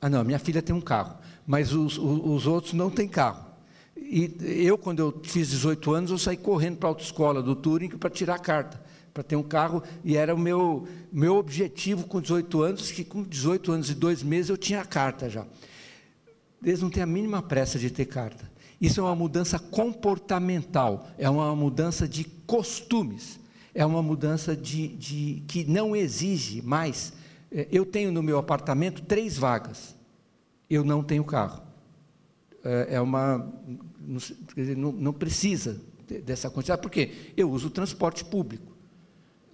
[0.00, 3.46] Ah, não, minha filha tem um carro, mas os, os, os outros não têm carro.
[3.96, 4.32] E
[4.64, 8.08] eu, quando eu fiz 18 anos, eu saí correndo para a autoescola do Turing para
[8.08, 12.62] tirar a carta para ter um carro, e era o meu, meu objetivo com 18
[12.62, 15.44] anos, que com 18 anos e dois meses eu tinha a carta já.
[16.62, 18.48] Eles não têm a mínima pressa de ter carta.
[18.80, 23.40] Isso é uma mudança comportamental, é uma mudança de costumes,
[23.74, 27.12] é uma mudança de, de que não exige mais.
[27.50, 29.96] É, eu tenho no meu apartamento três vagas,
[30.70, 31.62] eu não tenho carro.
[32.64, 33.52] É, é uma.
[34.76, 35.80] Não, não precisa
[36.24, 38.78] dessa quantidade, porque eu uso transporte público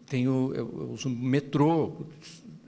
[0.06, 1.92] tenho, eu uso metrô,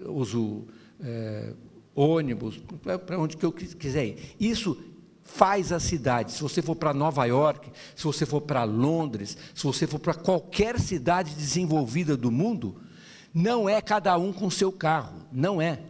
[0.04, 0.64] uso
[1.00, 1.52] é,
[1.94, 2.60] ônibus,
[3.06, 4.16] para onde que eu quiser ir.
[4.40, 4.76] Isso
[5.26, 6.32] faz a cidade.
[6.32, 10.14] Se você for para Nova York, se você for para Londres, se você for para
[10.14, 12.80] qualquer cidade desenvolvida do mundo,
[13.34, 15.80] não é cada um com seu carro, não é.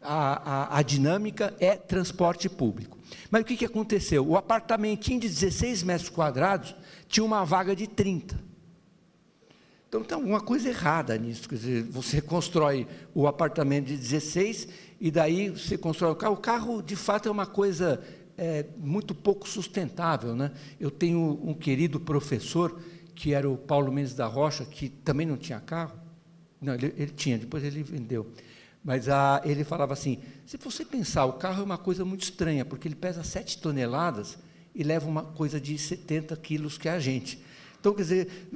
[0.00, 2.96] A, a, a dinâmica é transporte público.
[3.30, 4.26] Mas o que, que aconteceu?
[4.26, 6.74] O apartamentinho de 16 metros quadrados
[7.08, 8.48] tinha uma vaga de 30.
[9.88, 11.48] Então tem alguma coisa errada nisso.
[11.48, 14.68] Quer dizer, você constrói o apartamento de 16
[15.00, 16.34] e daí você constrói o carro.
[16.34, 18.02] O carro, de fato, é uma coisa
[18.38, 20.34] é, muito pouco sustentável.
[20.34, 20.52] Né?
[20.78, 22.80] Eu tenho um querido professor,
[23.14, 25.98] que era o Paulo Mendes da Rocha, que também não tinha carro.
[26.60, 28.32] Não, ele, ele tinha, depois ele vendeu.
[28.82, 32.64] Mas ah, ele falava assim: se você pensar, o carro é uma coisa muito estranha,
[32.64, 34.38] porque ele pesa 7 toneladas
[34.74, 37.42] e leva uma coisa de 70 quilos que é a gente.
[37.80, 38.48] Então, quer dizer,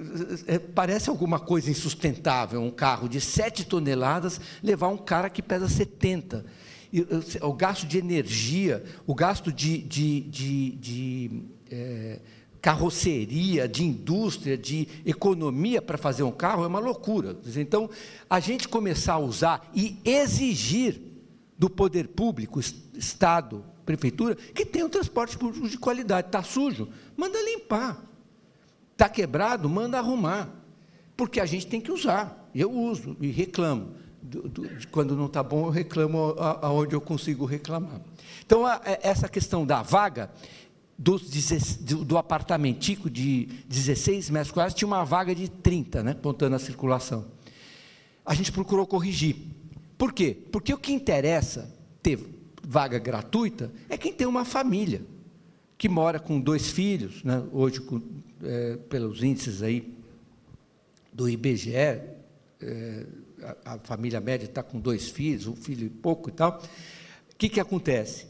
[0.46, 5.68] é, parece alguma coisa insustentável um carro de 7 toneladas levar um cara que pesa
[5.68, 6.44] 70.
[6.93, 7.07] E,
[7.40, 12.20] o gasto de energia, o gasto de, de, de, de é,
[12.61, 17.36] carroceria, de indústria, de economia para fazer um carro é uma loucura.
[17.57, 17.88] Então,
[18.28, 21.01] a gente começar a usar e exigir
[21.59, 22.61] do poder público,
[22.95, 26.28] Estado, Prefeitura, que tenha um transporte público de qualidade.
[26.28, 26.88] Está sujo?
[27.16, 28.01] Manda limpar.
[28.93, 29.68] Está quebrado?
[29.68, 30.49] Manda arrumar.
[31.16, 32.49] Porque a gente tem que usar.
[32.55, 33.95] Eu uso e reclamo.
[34.22, 38.00] Do, do, quando não está bom, eu reclamo aonde eu consigo reclamar.
[38.44, 40.30] Então, a, é, essa questão da vaga,
[40.96, 41.18] do,
[42.04, 47.26] do apartamentico de 16 metros quadrados, tinha uma vaga de 30, né, apontando a circulação.
[48.24, 49.36] A gente procurou corrigir.
[49.98, 50.36] Por quê?
[50.52, 52.18] Porque o que interessa ter
[52.62, 55.02] vaga gratuita é quem tem uma família,
[55.76, 58.00] que mora com dois filhos, né, hoje com
[58.44, 59.96] é, pelos índices aí
[61.12, 63.06] do IBGE, é,
[63.64, 66.62] a, família média está com dois filhos, um filho e pouco e tal.
[67.32, 68.26] O que, que acontece?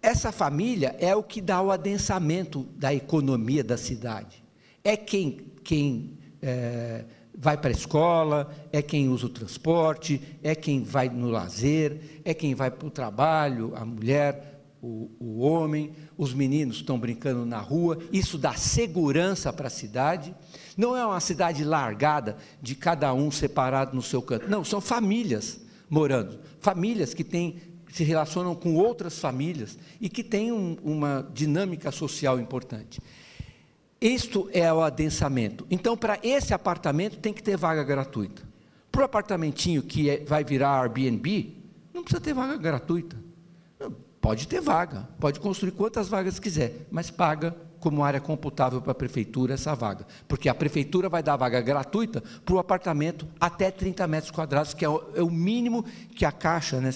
[0.00, 4.42] Essa família é o que dá o adensamento da economia da cidade.
[4.82, 7.04] É quem, quem é,
[7.36, 12.34] vai para a escola, é quem usa o transporte, é quem vai no lazer, é
[12.34, 14.52] quem vai para o trabalho, a mulher,
[14.82, 20.34] o, o homem, os meninos estão brincando na rua, isso dá segurança para a cidade.
[20.76, 24.48] Não é uma cidade largada, de cada um separado no seu canto.
[24.48, 26.38] Não, são famílias morando.
[26.60, 27.60] Famílias que têm,
[27.90, 33.00] se relacionam com outras famílias e que têm um, uma dinâmica social importante.
[34.00, 35.66] Isto é o adensamento.
[35.70, 38.42] Então, para esse apartamento, tem que ter vaga gratuita.
[38.90, 41.56] Para o apartamentinho que é, vai virar Airbnb,
[41.94, 43.16] não precisa ter vaga gratuita.
[44.20, 48.94] Pode ter vaga, pode construir quantas vagas quiser, mas paga como área computável para a
[48.94, 50.06] prefeitura essa vaga.
[50.28, 54.84] Porque a prefeitura vai dar vaga gratuita para o apartamento até 30 metros quadrados, que
[54.84, 56.90] é o, é o mínimo que a Caixa, né,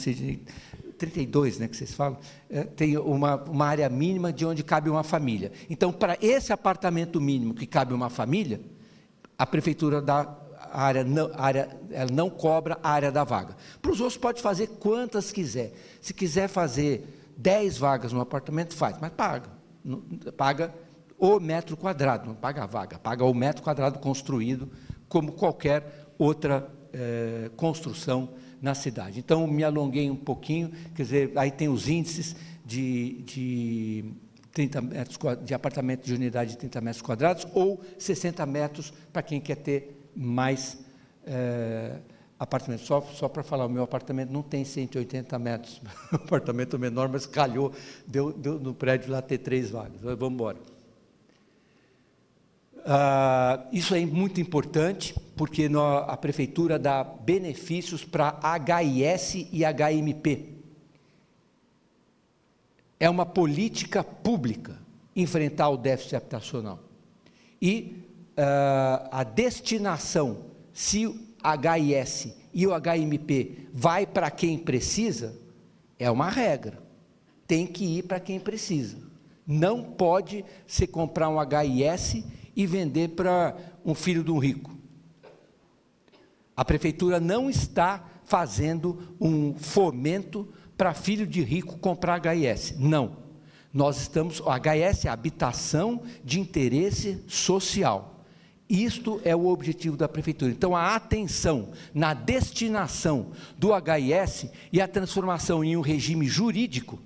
[0.96, 2.16] 32, né, que vocês falam,
[2.48, 5.50] é, tem uma, uma área mínima de onde cabe uma família.
[5.68, 8.60] Então, para esse apartamento mínimo que cabe uma família,
[9.36, 10.36] a prefeitura dá
[10.72, 13.56] a área não, a área, ela não cobra a área da vaga.
[13.82, 15.72] Para os outros pode fazer quantas quiser.
[16.00, 19.55] Se quiser fazer 10 vagas no apartamento, faz, mas paga.
[20.36, 20.74] Paga
[21.18, 24.70] o metro quadrado, não paga a vaga, paga o metro quadrado construído,
[25.08, 28.30] como qualquer outra é, construção
[28.60, 29.18] na cidade.
[29.18, 32.34] Então, me alonguei um pouquinho, quer dizer, aí tem os índices
[32.64, 34.04] de, de
[34.52, 39.40] 30 metros de apartamento de unidade de 30 metros quadrados ou 60 metros para quem
[39.40, 40.78] quer ter mais.
[41.26, 41.98] É,
[42.38, 42.82] apartamento.
[42.82, 45.80] Só, só para falar, o meu apartamento não tem 180 metros.
[46.12, 47.72] O apartamento menor, mas calhou,
[48.06, 50.00] deu, deu no prédio lá ter três vagas.
[50.00, 50.58] Vamos embora.
[52.84, 55.68] Ah, isso é muito importante, porque
[56.06, 60.54] a prefeitura dá benefícios para HIS e HMP.
[62.98, 64.78] É uma política pública
[65.14, 66.78] enfrentar o déficit habitacional.
[67.60, 68.04] E
[68.36, 75.38] ah, a destinação, se HIS e o HMP vai para quem precisa,
[75.98, 76.82] é uma regra.
[77.46, 78.98] Tem que ir para quem precisa.
[79.46, 82.24] Não pode se comprar um HIS
[82.56, 84.76] e vender para um filho de um rico.
[86.56, 92.74] A prefeitura não está fazendo um fomento para filho de rico comprar HIS.
[92.78, 93.18] Não.
[93.72, 98.15] Nós estamos, o HIS é habitação de interesse social.
[98.68, 100.50] Isto é o objetivo da prefeitura.
[100.50, 106.98] Então, a atenção na destinação do HIS e a transformação em um regime jurídico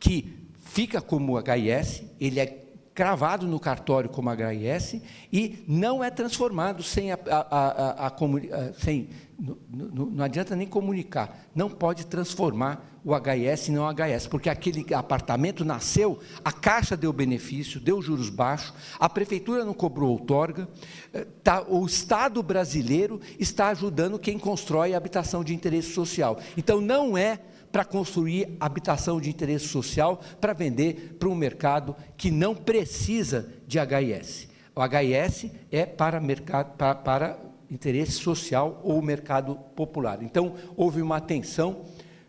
[0.00, 2.64] que fica como HIS, ele é
[2.94, 5.00] cravado no cartório como HIS
[5.32, 9.08] e não é transformado sem a, a, a, a sem
[9.38, 14.94] não, não, adianta nem comunicar, não pode transformar o HIS em não HS, porque aquele
[14.94, 20.68] apartamento nasceu, a Caixa deu benefício, deu juros baixos, a Prefeitura não cobrou outorga,
[21.12, 26.38] eh, tá, o Estado brasileiro está ajudando quem constrói habitação de interesse social.
[26.56, 27.38] Então não é
[27.70, 33.78] para construir habitação de interesse social para vender para um mercado que não precisa de
[33.78, 34.48] HIS.
[34.74, 37.38] O HIS é para, mercado, para, para
[37.70, 40.22] interesse social ou mercado popular.
[40.22, 41.84] Então, houve uma atenção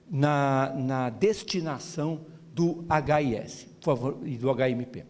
[0.10, 5.05] na, na destinação do HIS por favor, e do HMP.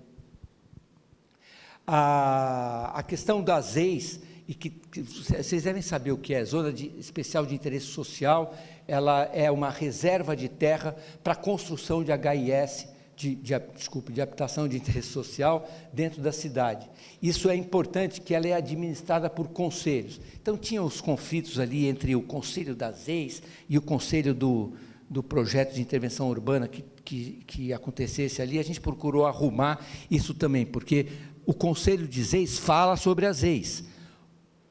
[1.85, 6.71] A, a questão das ex, e que, que, vocês devem saber o que é, Zona
[6.71, 8.55] de, Especial de Interesse Social,
[8.87, 14.65] ela é uma reserva de terra para construção de HIS, de, de, desculpe, de habitação
[14.65, 16.89] de interesse social dentro da cidade.
[17.21, 20.21] Isso é importante que ela é administrada por conselhos.
[20.41, 24.71] Então tinha os conflitos ali entre o conselho das ex e o conselho do,
[25.09, 30.33] do projeto de intervenção urbana que, que, que acontecesse ali, a gente procurou arrumar isso
[30.33, 31.07] também, porque
[31.45, 33.83] o Conselho de Zeis fala sobre as ex.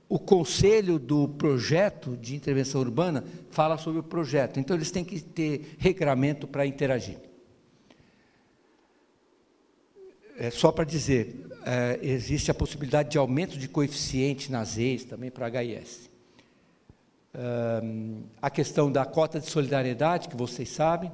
[0.08, 4.58] O conselho do projeto de intervenção urbana fala sobre o projeto.
[4.58, 7.18] Então, eles têm que ter regramento para interagir.
[10.38, 15.30] É só para dizer, é, existe a possibilidade de aumento de coeficiente nas ex também
[15.30, 16.07] para HIS
[18.40, 21.10] a questão da cota de solidariedade, que vocês sabem,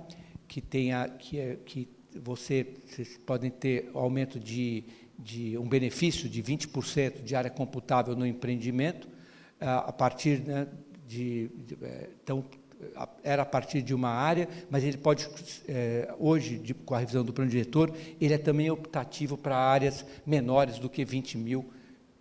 [0.49, 1.89] que, tem a, que, é, que
[2.23, 4.85] você, vocês podem ter aumento de,
[5.19, 9.09] de um benefício de 20% de área computável no empreendimento,
[9.61, 10.67] a partir né,
[11.07, 12.45] de, de, é, então,
[13.23, 15.29] era a partir de uma área, mas ele pode,
[15.67, 20.05] é, hoje, de, com a revisão do plano diretor, ele é também optativo para áreas
[20.27, 21.73] menores do que 20 mil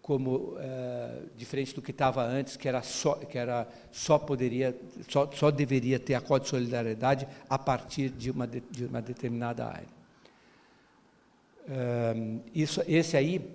[0.03, 4.77] como é, diferente do que estava antes, que era só que era só poderia
[5.07, 9.01] só, só deveria ter a código de solidariedade a partir de uma de, de uma
[9.01, 9.87] determinada área.
[11.69, 12.15] É,
[12.53, 13.49] isso esse aí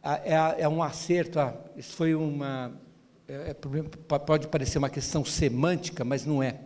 [0.00, 1.40] é, é um acerto.
[1.76, 2.72] Isso foi uma
[3.26, 6.60] é, é pode parecer uma questão semântica, mas não é.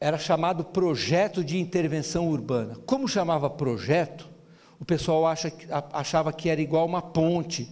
[0.00, 2.74] Era chamado projeto de intervenção urbana.
[2.86, 4.35] Como chamava projeto?
[4.78, 5.52] O pessoal acha,
[5.92, 7.68] achava que era igual uma ponte,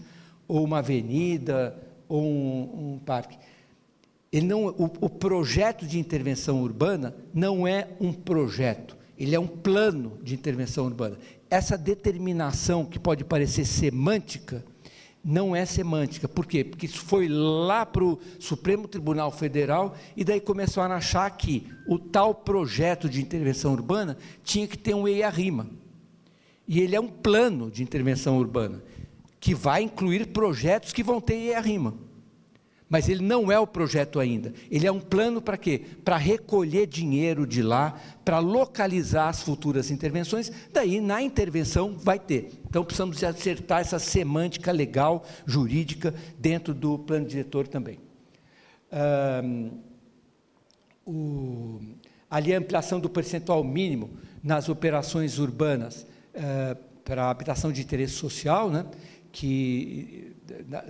[0.46, 1.76] ou uma avenida,
[2.08, 3.38] ou um, um parque.
[4.32, 9.46] Ele não, o, o projeto de intervenção urbana não é um projeto, ele é um
[9.46, 11.16] plano de intervenção urbana.
[11.48, 14.64] Essa determinação, que pode parecer semântica,
[15.24, 16.28] não é semântica.
[16.28, 16.62] Por quê?
[16.62, 21.66] Porque isso foi lá para o Supremo Tribunal Federal e daí começaram a achar que
[21.88, 25.83] o tal projeto de intervenção urbana tinha que ter um EIA-RIMA.
[26.66, 28.82] E ele é um plano de intervenção urbana,
[29.38, 31.94] que vai incluir projetos que vão ter ERIMA.
[32.88, 34.52] Mas ele não é o projeto ainda.
[34.70, 35.82] Ele é um plano para quê?
[36.04, 40.52] Para recolher dinheiro de lá, para localizar as futuras intervenções.
[40.72, 42.52] Daí, na intervenção, vai ter.
[42.68, 47.98] Então, precisamos acertar essa semântica legal, jurídica, dentro do plano diretor também.
[49.42, 49.70] Um,
[51.06, 51.80] o,
[52.30, 54.10] ali, a ampliação do percentual mínimo
[54.42, 58.86] nas operações urbanas eh, para a habitação de interesse social, né,
[59.30, 60.34] que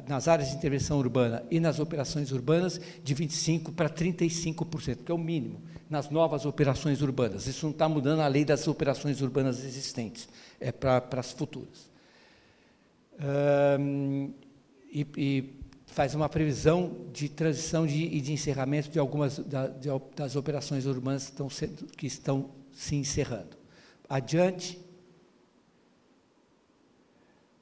[0.06, 5.14] nas áreas de intervenção urbana e nas operações urbanas, de 25% para 35%, que é
[5.14, 7.46] o mínimo, nas novas operações urbanas.
[7.46, 10.28] Isso não está mudando a lei das operações urbanas existentes,
[10.60, 11.90] é para, para as futuras.
[13.80, 14.32] Um,
[14.92, 19.88] e, e, faz uma previsão de transição de, e de encerramento de algumas da, de,
[20.16, 23.56] das operações urbanas que estão, sendo, que estão se encerrando.
[24.08, 24.83] Adiante,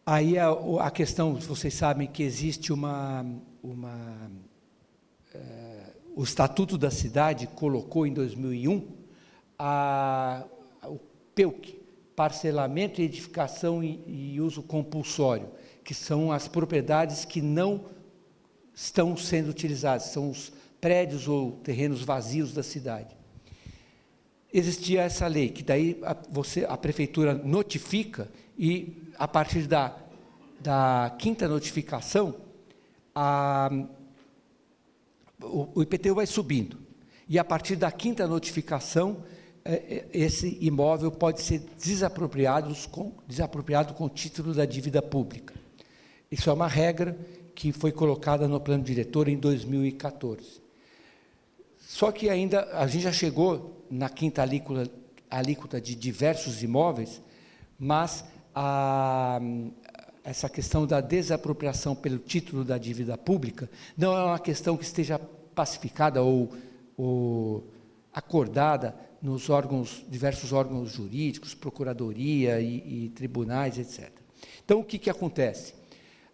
[0.05, 0.51] Aí a,
[0.81, 3.25] a, questão, vocês sabem que existe uma.
[3.63, 4.31] uma
[5.33, 8.85] é, o Estatuto da Cidade colocou em 2001
[9.57, 10.45] a,
[10.85, 10.99] o
[11.37, 11.81] PEUC,
[12.17, 15.49] Parcelamento, Edificação e, e Uso Compulsório,
[15.85, 17.85] que são as propriedades que não
[18.75, 23.17] estão sendo utilizadas, são os prédios ou terrenos vazios da cidade.
[24.53, 28.29] Existia essa lei, que daí a, você, a prefeitura notifica
[28.59, 29.97] e a partir da,
[30.61, 32.35] da quinta notificação,
[33.15, 33.71] a,
[35.43, 36.79] o, o IPTU vai subindo.
[37.29, 39.25] E a partir da quinta notificação,
[39.65, 45.55] é, é, esse imóvel pode ser desapropriado com, desapropriado com título da dívida pública.
[46.31, 47.17] Isso é uma regra
[47.55, 50.61] que foi colocada no plano diretor em 2014.
[51.79, 54.91] Só que ainda a gente já chegou na quinta alíquota,
[55.31, 57.23] alíquota de diversos imóveis,
[57.79, 58.25] mas
[58.55, 59.41] a,
[60.25, 65.19] essa questão da desapropriação pelo título da dívida pública não é uma questão que esteja
[65.55, 66.51] pacificada ou,
[66.97, 67.65] ou
[68.13, 74.11] acordada nos órgãos, diversos órgãos jurídicos, procuradoria e, e tribunais, etc.
[74.65, 75.75] Então, o que, que acontece?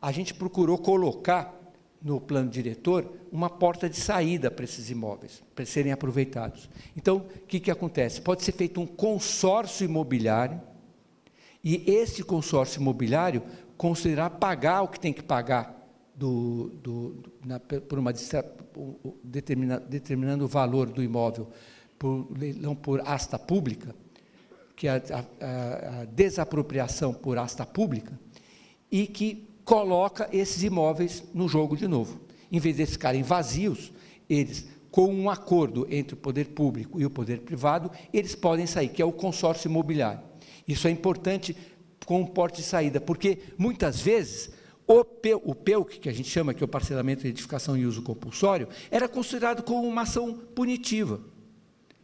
[0.01, 1.55] A gente procurou colocar
[2.01, 6.69] no plano diretor uma porta de saída para esses imóveis, para serem aproveitados.
[6.97, 8.21] Então, o que, que acontece?
[8.21, 10.61] Pode ser feito um consórcio imobiliário,
[11.63, 13.43] e esse consórcio imobiliário
[13.77, 15.79] considerar pagar o que tem que pagar
[16.15, 18.13] do, do, na, por uma
[19.23, 21.49] determina, determinando o valor do imóvel
[21.99, 23.95] por leilão por asta pública,
[24.75, 28.19] que é a, a, a desapropriação por asta pública,
[28.91, 32.21] e que coloca esses imóveis no jogo de novo.
[32.51, 33.93] Em vez de ficarem vazios,
[34.29, 38.89] eles, com um acordo entre o poder público e o poder privado, eles podem sair,
[38.89, 40.28] que é o consórcio imobiliário.
[40.69, 41.57] Isso é importante
[42.05, 44.51] com o porte de saída, porque muitas vezes
[44.87, 45.01] o,
[45.45, 48.69] o PEUC, que a gente chama que é o parcelamento de edificação e uso compulsório,
[48.91, 51.21] era considerado como uma ação punitiva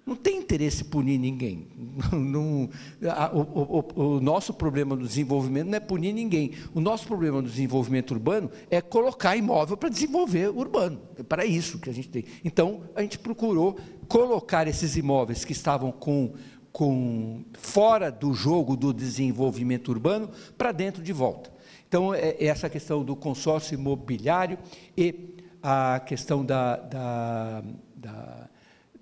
[0.07, 1.67] não tem interesse punir ninguém.
[2.13, 2.69] Não,
[3.11, 6.53] a, o, o, o, nosso problema do desenvolvimento não é punir ninguém.
[6.75, 11.01] O nosso problema do desenvolvimento urbano é colocar imóvel para desenvolver urbano.
[11.19, 12.25] É para isso que a gente tem.
[12.45, 16.35] Então, a gente procurou colocar esses imóveis que estavam com,
[16.75, 21.53] com fora do jogo do desenvolvimento urbano para dentro de volta.
[21.87, 24.59] Então, é, é essa questão do consórcio imobiliário
[24.99, 27.63] e a questão da, da,
[27.95, 28.49] da,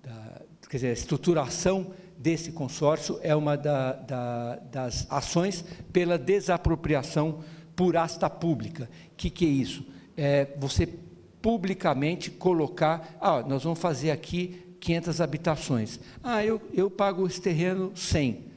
[0.02, 7.40] da quer dizer, a estruturação desse consórcio é uma da, da, das ações pela desapropriação
[7.74, 8.90] por asta pública.
[9.12, 9.82] O que, que é isso?
[10.14, 10.86] É você
[11.40, 16.00] publicamente colocar, ah, nós vamos fazer aqui 500 habitações.
[16.24, 18.50] Ah, eu, eu pago esse terreno 100.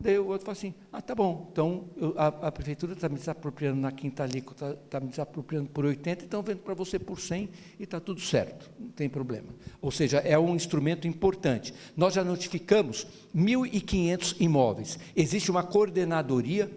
[0.00, 3.16] Daí o outro fala assim: ah, tá bom, então eu, a, a, prefeitura está me
[3.16, 7.20] desapropriando na quinta alíquota, está tá me desapropriando por 80, então vendo para você por
[7.20, 9.48] 100 e está tudo certo, não tem problema.
[9.80, 11.72] Ou seja, é um instrumento importante.
[11.96, 14.98] Nós já notificamos 1.500 imóveis.
[15.14, 16.70] Existe uma coordenadoria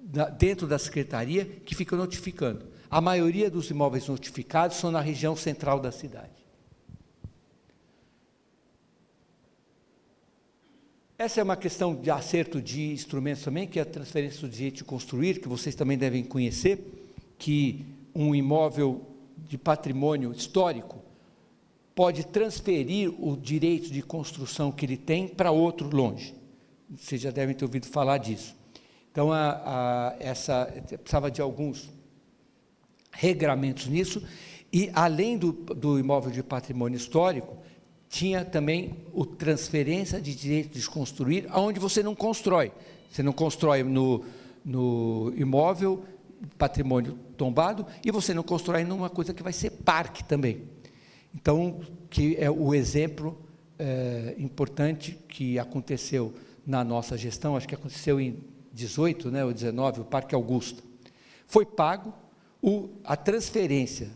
[0.00, 2.66] da, dentro da secretaria que fica notificando.
[2.90, 6.37] A maioria dos imóveis notificados são na região central da cidade.
[11.20, 14.76] Essa é uma questão de acerto de instrumentos também, que é a transferência do direito
[14.76, 16.78] de construir, que vocês também devem conhecer,
[17.36, 19.04] que um imóvel
[19.36, 21.02] de patrimônio histórico
[21.92, 26.36] pode transferir o direito de construção que ele tem para outro longe.
[26.88, 28.54] Vocês já devem ter ouvido falar disso.
[29.10, 31.90] Então, a, a, essa precisava de alguns
[33.10, 34.22] regramentos nisso,
[34.72, 37.56] e além do, do imóvel de patrimônio histórico,
[38.08, 42.72] tinha também o transferência de direito de construir, aonde você não constrói.
[43.10, 44.24] Você não constrói no,
[44.64, 46.04] no imóvel,
[46.56, 50.62] patrimônio tombado, e você não constrói numa coisa que vai ser parque também.
[51.34, 53.38] Então, que é o exemplo
[53.78, 56.32] é, importante que aconteceu
[56.66, 58.38] na nossa gestão, acho que aconteceu em
[58.72, 60.82] 18, né, ou 19, o Parque Augusta.
[61.46, 62.12] Foi pago
[62.62, 64.10] o, a transferência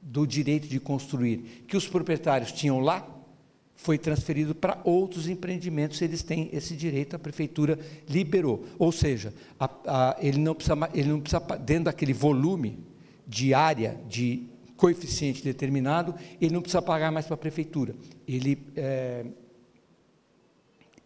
[0.00, 3.06] do direito de construir que os proprietários tinham lá,
[3.82, 7.76] foi transferido para outros empreendimentos, eles têm esse direito, a prefeitura
[8.08, 8.64] liberou.
[8.78, 12.78] Ou seja, a, a, ele, não precisa, ele não precisa, dentro daquele volume
[13.26, 14.44] de área, de
[14.76, 17.94] coeficiente determinado, ele não precisa pagar mais para a prefeitura.
[18.26, 19.26] Ele, é,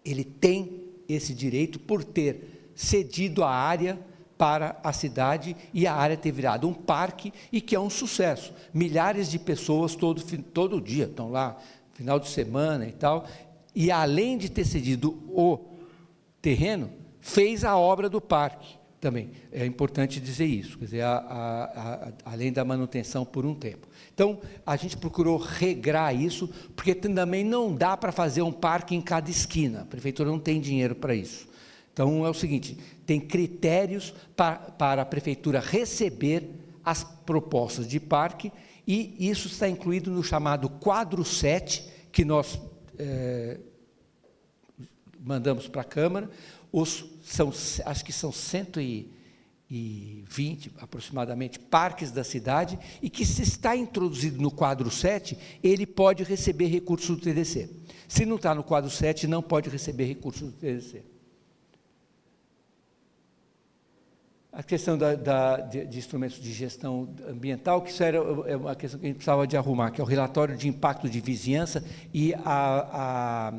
[0.05, 3.99] ele tem esse direito por ter cedido a área
[4.37, 8.53] para a cidade e a área ter virado um parque e que é um sucesso.
[8.73, 10.23] Milhares de pessoas todo,
[10.53, 11.57] todo dia estão lá
[11.97, 13.27] final de semana e tal,
[13.75, 15.59] e além de ter cedido o
[16.43, 16.91] terreno,
[17.21, 19.31] fez a obra do parque também.
[19.51, 23.89] É importante dizer isso, quer dizer, a, a, a, além da manutenção por um tempo.
[24.15, 29.01] Então, a gente procurou regrar isso, porque também não dá para fazer um parque em
[29.01, 31.49] cada esquina, a prefeitura não tem dinheiro para isso.
[31.93, 32.77] Então, é o seguinte:
[33.07, 36.51] tem critérios para, para a prefeitura receber
[36.85, 38.53] as propostas de parque
[38.87, 41.83] e isso está incluído no chamado quadro 7,
[42.13, 42.61] que nós
[42.99, 43.59] é,
[45.19, 46.31] mandamos para a Câmara.
[46.71, 47.53] Os, são,
[47.85, 54.89] acho que são 120 aproximadamente parques da cidade, e que se está introduzido no quadro
[54.89, 57.69] 7, ele pode receber recursos do TDC.
[58.07, 61.16] Se não está no quadro 7, não pode receber recursos do TDC.
[64.57, 68.75] A questão da, da, de, de, instrumentos de gestão ambiental, que isso era é uma
[68.75, 71.85] questão que a gente precisava de arrumar, que é o relatório de impacto de vizinhança
[72.15, 73.55] e a, a,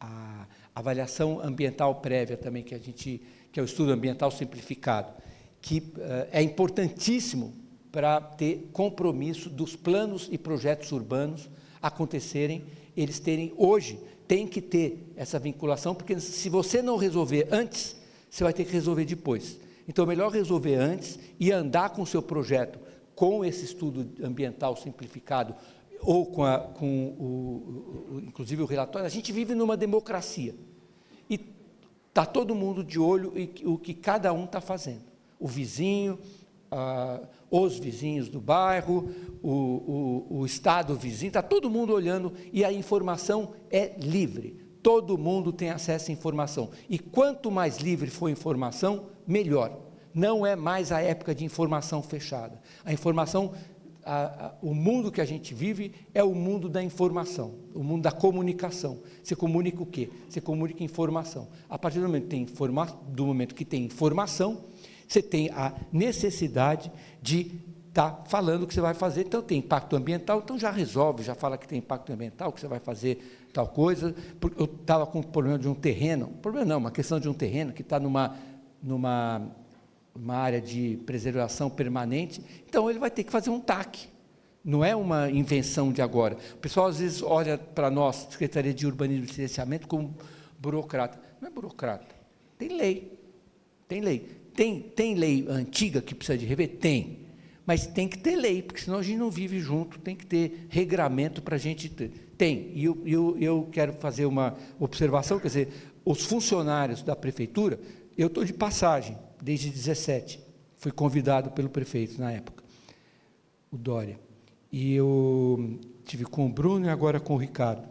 [0.00, 3.22] a avaliação ambiental prévia também, que a gente,
[3.52, 5.12] que é o estudo ambiental simplificado,
[5.62, 7.54] que uh, é importantíssimo
[7.92, 11.48] para ter compromisso dos planos e projetos urbanos
[11.80, 12.64] acontecerem,
[12.96, 17.94] eles terem hoje, tem que ter essa vinculação, porque se você não resolver antes,
[18.28, 19.69] você vai ter que resolver depois.
[19.88, 22.78] Então, é melhor resolver antes e andar com o seu projeto
[23.20, 25.54] com esse estudo ambiental simplificado,
[26.00, 30.54] ou com, a, com o, o, inclusive o relatório, a gente vive numa democracia.
[31.28, 31.38] E
[32.08, 35.04] está todo mundo de olho em o que cada um está fazendo.
[35.38, 36.18] O vizinho,
[37.50, 39.10] os vizinhos do bairro,
[39.42, 44.56] o, o, o estado vizinho, está todo mundo olhando e a informação é livre.
[44.82, 46.70] Todo mundo tem acesso à informação.
[46.88, 49.78] E quanto mais livre for a informação, melhor.
[50.12, 52.60] Não é mais a época de informação fechada.
[52.84, 53.52] A informação,
[54.04, 58.02] a, a, o mundo que a gente vive é o mundo da informação, o mundo
[58.02, 59.02] da comunicação.
[59.22, 60.10] Você comunica o quê?
[60.28, 61.48] Você comunica informação.
[61.68, 64.64] A partir do momento, tem informa, do momento que tem informação,
[65.06, 66.90] você tem a necessidade
[67.22, 69.22] de tá falando o que você vai fazer.
[69.22, 72.68] Então, tem impacto ambiental, então já resolve, já fala que tem impacto ambiental, que você
[72.68, 74.14] vai fazer tal coisa.
[74.56, 77.72] Eu estava com um problema de um terreno, problema não, uma questão de um terreno
[77.72, 78.36] que está numa,
[78.82, 79.50] numa
[80.14, 84.08] uma área de preservação permanente, então ele vai ter que fazer um TAC.
[84.62, 86.36] Não é uma invenção de agora.
[86.54, 90.14] O pessoal às vezes olha para nós, Secretaria de Urbanismo e Licenciamento, como
[90.58, 91.18] burocrata.
[91.40, 92.14] Não é burocrata.
[92.58, 93.18] Tem lei.
[93.88, 94.28] Tem lei.
[94.54, 96.76] Tem, tem lei antiga que precisa de rever?
[96.78, 97.20] Tem.
[97.64, 100.66] Mas tem que ter lei, porque senão a gente não vive junto, tem que ter
[100.68, 102.10] regramento para a gente ter.
[102.36, 102.72] Tem.
[102.74, 105.68] E eu, eu, eu quero fazer uma observação, quer dizer,
[106.04, 107.78] os funcionários da prefeitura,
[108.22, 110.40] eu estou de passagem desde 17.
[110.76, 112.62] Fui convidado pelo prefeito na época,
[113.70, 114.18] o Dória.
[114.70, 117.88] E eu tive com o Bruno e agora com o Ricardo.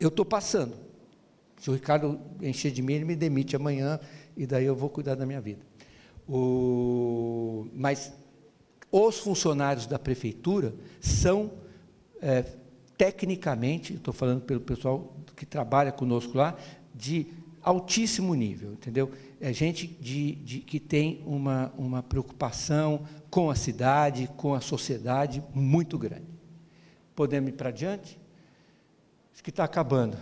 [0.00, 0.74] Eu estou passando.
[1.58, 4.00] Se o Ricardo encher de mim, ele me demite amanhã
[4.36, 5.60] e daí eu vou cuidar da minha vida.
[6.28, 8.12] O, mas
[8.90, 11.52] os funcionários da prefeitura são,
[12.20, 12.44] é,
[12.96, 16.56] tecnicamente, estou falando pelo pessoal que trabalha conosco lá,
[16.94, 17.26] de
[17.66, 19.10] altíssimo nível, entendeu?
[19.40, 25.42] É gente de, de, que tem uma, uma preocupação com a cidade, com a sociedade
[25.52, 26.28] muito grande.
[27.16, 28.20] Podemos ir para adiante?
[29.34, 30.16] Acho que está acabando.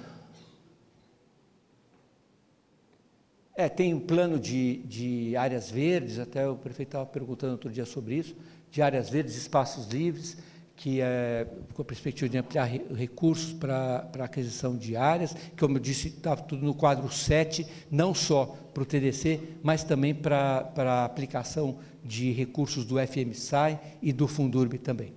[3.54, 7.84] É, tem um plano de, de áreas verdes, até o prefeito estava perguntando outro dia
[7.84, 8.34] sobre isso,
[8.70, 10.38] de áreas verdes, espaços livres,
[10.76, 15.76] que é com a perspectiva de ampliar recursos para, para aquisição de áreas, que, como
[15.76, 20.64] eu disse, estava tudo no quadro 7, não só para o TDC, mas também para,
[20.64, 25.12] para a aplicação de recursos do FMSAI e do Fundurb também,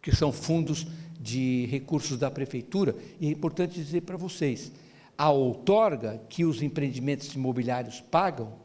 [0.00, 0.86] que são fundos
[1.20, 4.72] de recursos da Prefeitura, e é importante dizer para vocês,
[5.16, 8.60] a outorga que os empreendimentos imobiliários pagam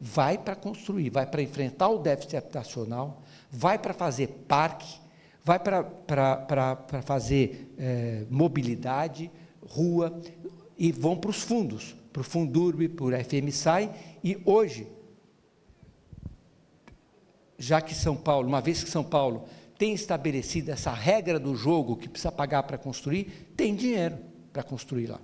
[0.00, 5.00] vai para construir, vai para enfrentar o déficit habitacional, vai para fazer parque,
[5.44, 9.30] vai para fazer é, mobilidade,
[9.62, 10.20] rua,
[10.76, 14.88] e vão para os fundos, para o Fundurb, para o FMSAI, e hoje,
[17.58, 19.44] já que São Paulo, uma vez que São Paulo
[19.78, 24.16] tem estabelecido essa regra do jogo que precisa pagar para construir, tem dinheiro
[24.52, 25.20] para construir lá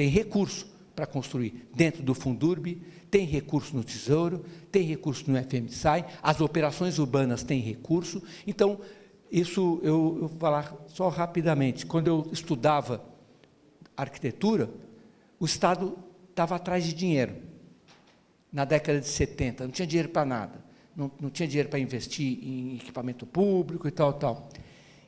[0.00, 2.80] tem recurso para construir dentro do Fundurb,
[3.10, 8.22] tem recurso no Tesouro, tem recurso no FMSAI, as operações urbanas têm recurso.
[8.46, 8.80] Então,
[9.30, 11.86] isso eu, eu vou falar só rapidamente.
[11.86, 13.04] Quando eu estudava
[13.96, 14.70] arquitetura,
[15.38, 15.96] o Estado
[16.28, 17.34] estava atrás de dinheiro.
[18.52, 20.64] Na década de 70, não tinha dinheiro para nada.
[20.96, 24.48] Não, não tinha dinheiro para investir em equipamento público e tal, tal.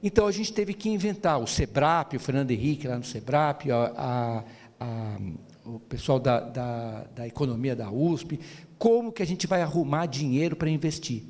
[0.02, 3.92] Então a gente teve que inventar o SEBRAP, o Fernando Henrique lá no SEBRAP, a,
[3.96, 4.44] a
[4.82, 5.16] a,
[5.64, 8.40] o pessoal da, da, da economia da USP,
[8.78, 11.22] como que a gente vai arrumar dinheiro para investir?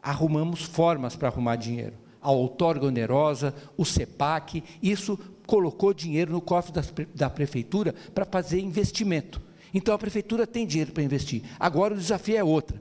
[0.00, 1.94] Arrumamos formas para arrumar dinheiro.
[2.24, 5.16] A outorga onerosa, o CEPAC, isso
[5.46, 6.82] colocou dinheiro no cofre da,
[7.14, 9.40] da prefeitura para fazer investimento.
[9.72, 11.42] Então a prefeitura tem dinheiro para investir.
[11.60, 12.80] Agora o desafio é outro.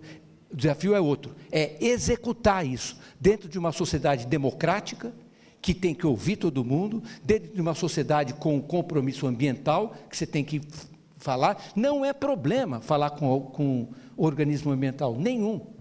[0.51, 5.11] O desafio é outro, é executar isso dentro de uma sociedade democrática,
[5.59, 10.27] que tem que ouvir todo mundo, dentro de uma sociedade com compromisso ambiental, que você
[10.27, 10.61] tem que
[11.17, 15.72] falar, não é problema falar com, com organismo ambiental, nenhum.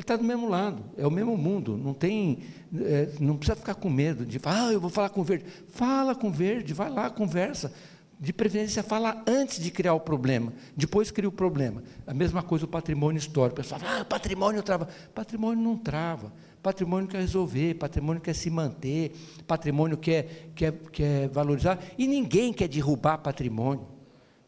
[0.00, 2.38] Ele está do mesmo lado, é o mesmo mundo, não tem,
[2.74, 5.44] é, não precisa ficar com medo de ah, eu vou falar com o verde.
[5.68, 7.70] Fala com o verde, vai lá, conversa.
[8.18, 11.82] De preferência, fala antes de criar o problema, depois cria o problema.
[12.06, 13.60] A mesma coisa o patrimônio histórico.
[13.60, 14.88] O pessoal fala, ah, patrimônio trava.
[15.14, 16.32] Patrimônio não trava.
[16.62, 19.14] Patrimônio quer resolver, patrimônio quer se manter,
[19.46, 23.86] patrimônio quer, quer, quer valorizar, e ninguém quer derrubar patrimônio.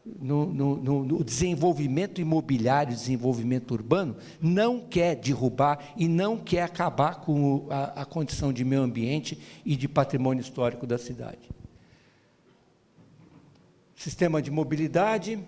[0.04, 7.68] No, no, no, desenvolvimento imobiliário, desenvolvimento urbano, não quer derrubar e não quer acabar com
[7.70, 11.48] a, a condição de meio ambiente e de patrimônio histórico da cidade.
[13.94, 15.38] Sistema de mobilidade,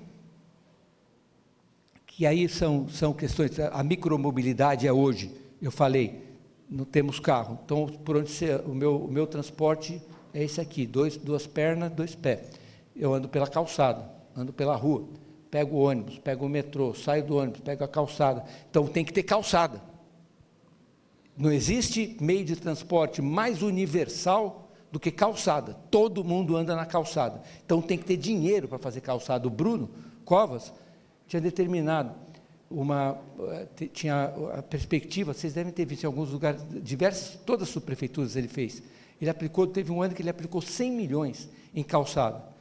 [2.06, 6.22] que aí são, são questões, a micromobilidade é hoje Eu falei,
[6.70, 10.00] não temos carro, então por onde você, o, meu, o meu transporte
[10.32, 12.52] é esse aqui, dois, duas pernas, dois pés.
[12.94, 15.08] Eu ando pela calçada, ando pela rua,
[15.50, 18.44] pego o ônibus, pego o metrô, saio do ônibus, pego a calçada.
[18.70, 19.80] Então tem que ter calçada.
[21.36, 25.74] Não existe meio de transporte mais universal do que calçada.
[25.90, 27.42] Todo mundo anda na calçada.
[27.64, 29.46] Então tem que ter dinheiro para fazer calçada.
[29.46, 29.90] O Bruno
[30.24, 30.72] Covas
[31.26, 32.14] tinha determinado
[32.70, 33.18] uma
[33.78, 38.36] eh, tinha a perspectiva, vocês devem ter visto em alguns lugares, diversas, todas as subprefeituras
[38.36, 38.82] ele fez.
[39.20, 42.53] Ele aplicou, teve um ano que ele aplicou 100 milhões em calçada.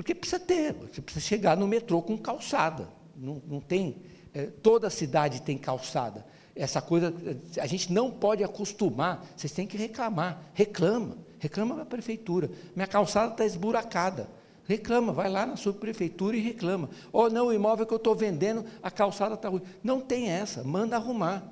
[0.00, 2.88] Porque precisa ter, você precisa chegar no metrô com calçada.
[3.14, 3.96] Não, não tem,
[4.32, 6.24] é, toda cidade tem calçada.
[6.56, 7.14] Essa coisa,
[7.60, 10.42] a gente não pode acostumar, vocês têm que reclamar.
[10.54, 12.50] Reclama, reclama para a prefeitura.
[12.74, 14.26] Minha calçada está esburacada.
[14.66, 16.88] Reclama, vai lá na subprefeitura e reclama.
[17.12, 19.60] Ou oh, não, o imóvel que eu estou vendendo, a calçada está ruim.
[19.84, 21.44] Não tem essa, manda arrumar.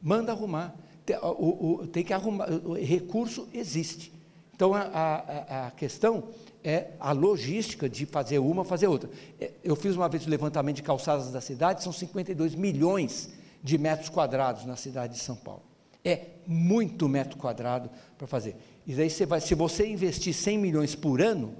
[0.00, 0.74] Manda arrumar.
[1.04, 4.10] Tem, o, o, tem que arrumar, o recurso existe.
[4.54, 6.24] Então a, a, a questão
[6.62, 9.10] é a logística de fazer uma, fazer outra.
[9.40, 13.30] É, eu fiz uma vez o levantamento de calçadas da cidade, são 52 milhões
[13.62, 15.62] de metros quadrados na cidade de São Paulo.
[16.04, 18.56] É muito metro quadrado para fazer.
[18.86, 21.54] E daí você vai, se você investir 100 milhões por ano,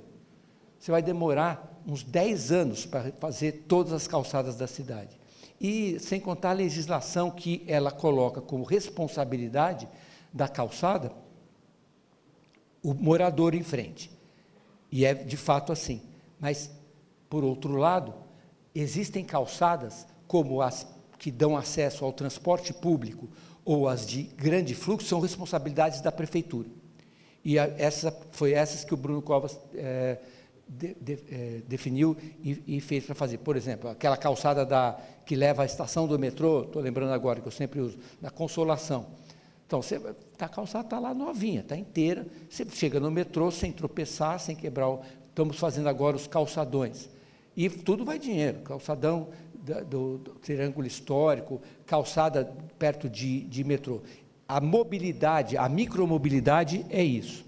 [0.78, 5.18] você vai demorar uns 10 anos para fazer todas as calçadas da cidade.
[5.60, 9.86] E sem contar a legislação que ela coloca como responsabilidade
[10.32, 11.12] da calçada
[12.82, 14.10] o morador em frente.
[14.90, 16.02] E é de fato assim.
[16.38, 16.70] Mas,
[17.28, 18.14] por outro lado,
[18.74, 20.86] existem calçadas como as
[21.18, 23.28] que dão acesso ao transporte público
[23.64, 26.68] ou as de grande fluxo são responsabilidades da prefeitura.
[27.44, 30.18] E a, essa foi essas que o Bruno Covas é,
[30.66, 33.38] de, de, é, definiu e, e fez para fazer.
[33.38, 37.48] Por exemplo, aquela calçada da, que leva à estação do metrô, estou lembrando agora que
[37.48, 39.06] eu sempre uso, da Consolação.
[39.70, 40.00] Então, você,
[40.36, 42.26] tá, a calçada está lá novinha, está inteira.
[42.48, 44.88] Você chega no metrô sem tropeçar, sem quebrar.
[44.88, 47.08] O, estamos fazendo agora os calçadões.
[47.56, 48.62] E tudo vai dinheiro.
[48.62, 49.28] Calçadão
[49.88, 54.00] do, do triângulo histórico, calçada perto de, de metrô.
[54.48, 57.44] A mobilidade, a micromobilidade é isso.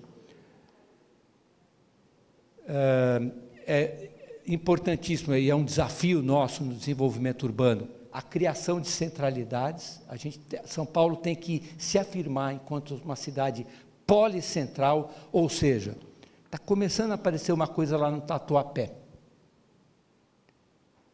[3.66, 4.10] É
[4.46, 10.00] importantíssimo e é um desafio nosso no desenvolvimento urbano a criação de centralidades.
[10.06, 13.66] A gente, São Paulo tem que se afirmar enquanto uma cidade
[14.06, 15.96] policentral, ou seja,
[16.44, 18.92] está começando a aparecer uma coisa lá no Tatuapé.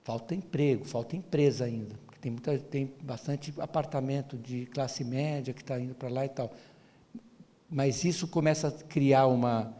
[0.02, 1.94] Falta emprego, falta empresa ainda.
[2.20, 6.52] Tem, muita, tem bastante apartamento de classe média que está indo para lá e tal.
[7.70, 9.72] Mas isso começa a criar uma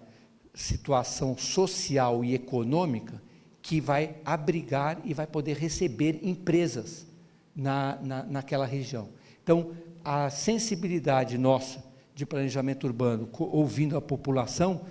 [0.55, 3.21] situação social e econômica
[3.61, 7.08] que vai abrigar e vai poder receber empresas
[7.59, 9.09] na, na, naquela região.
[9.43, 9.73] Então,
[10.05, 11.83] a sensibilidade nossa
[12.15, 14.83] de planejamento urbano, ouvindo a população,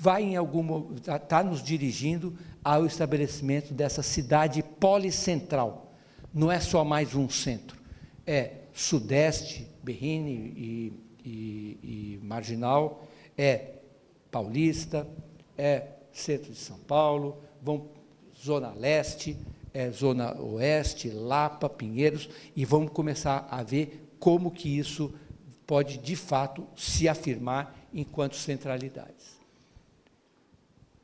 [0.00, 5.92] vai em alguma está tá nos dirigindo ao estabelecimento dessa cidade policentral.
[6.32, 7.78] Não é só mais um centro,
[8.26, 10.92] é Sudeste, Berrine e,
[11.24, 13.06] e, e Marginal,
[13.36, 13.74] é
[14.30, 15.06] Paulista,
[15.56, 17.88] é centro de São Paulo, vão
[18.42, 19.36] Zona Leste,
[19.76, 25.12] é, Zona Oeste, Lapa, Pinheiros, e vamos começar a ver como que isso
[25.66, 29.36] pode, de fato, se afirmar enquanto centralidades.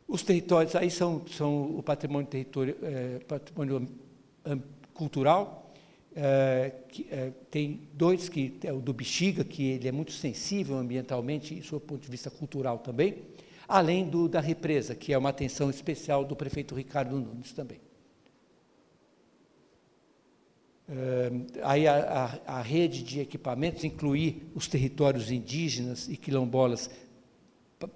[0.08, 3.86] Os territórios aí são, são o patrimônio, território, é, patrimônio
[4.94, 5.74] cultural,
[6.16, 10.78] é, que, é, tem dois, que é o do Bexiga, que ele é muito sensível
[10.78, 13.18] ambientalmente e, do ponto de vista cultural também,
[13.68, 17.81] além do da represa, que é uma atenção especial do prefeito Ricardo Nunes também.
[21.62, 26.90] Aí a, a, a, rede de equipamentos incluir os territórios indígenas e quilombolas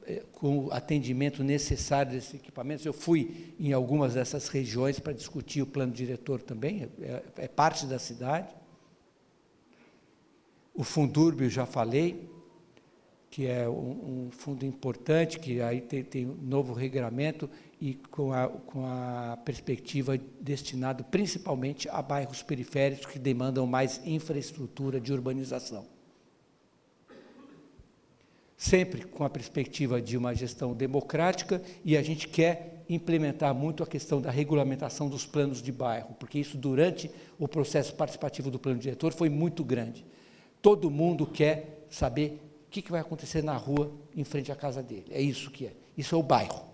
[0.07, 2.85] é, com o atendimento necessário desses equipamentos.
[2.85, 7.87] Eu fui em algumas dessas regiões para discutir o plano diretor também, é, é parte
[7.87, 8.55] da cidade.
[10.75, 12.29] O Fundúrbio, já falei,
[13.31, 17.49] que é um, um, fundo importante, que aí tem, tem um novo regramento
[17.81, 25.01] e com a, com a perspectiva destinado principalmente a bairros periféricos que demandam mais infraestrutura
[25.01, 25.87] de urbanização
[28.57, 33.87] sempre com a perspectiva de uma gestão democrática e a gente quer implementar muito a
[33.87, 38.79] questão da regulamentação dos planos de bairro, porque isso durante o processo participativo do plano
[38.79, 40.07] diretor foi muito grande.
[40.63, 45.07] Todo mundo quer saber o que, vai acontecer na rua em frente à casa dele.
[45.11, 45.73] É isso que é.
[45.97, 46.66] Isso é o bairro.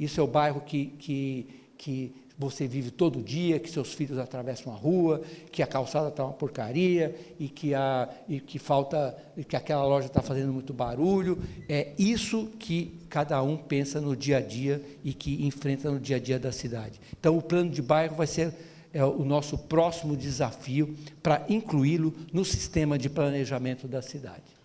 [0.00, 1.46] Isso é o bairro que, que,
[1.76, 5.20] que você vive todo dia, que seus filhos atravessam a rua,
[5.52, 9.14] que a calçada está uma porcaria e que, a, e que falta,
[9.46, 11.38] que aquela loja está fazendo muito barulho.
[11.68, 16.16] É isso que cada um pensa no dia a dia e que enfrenta no dia
[16.16, 16.98] a dia da cidade.
[17.18, 18.54] Então, o plano de bairro vai ser
[18.94, 24.59] é, o nosso próximo desafio para incluí-lo no sistema de planejamento da cidade.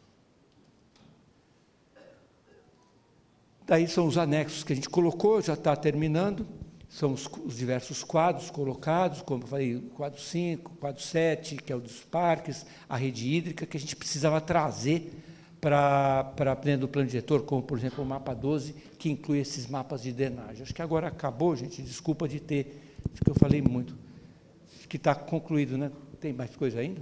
[3.66, 6.46] Daí são os anexos que a gente colocou, já está terminando
[6.96, 11.74] são os, os, diversos quadros colocados, como eu falei, quadro 5, o quadro 7, que
[11.74, 15.12] é o dos parques, a rede hídrica, que a gente precisava trazer
[15.60, 20.04] para dentro do plano diretor, como, por exemplo, o mapa 12, que inclui esses mapas
[20.04, 20.62] de drenagem.
[20.62, 22.82] Acho que agora acabou, gente, desculpa de ter,
[23.22, 23.94] que eu falei muito,
[24.88, 25.92] que está concluído, né?
[26.22, 27.02] Tem mais coisa ainda?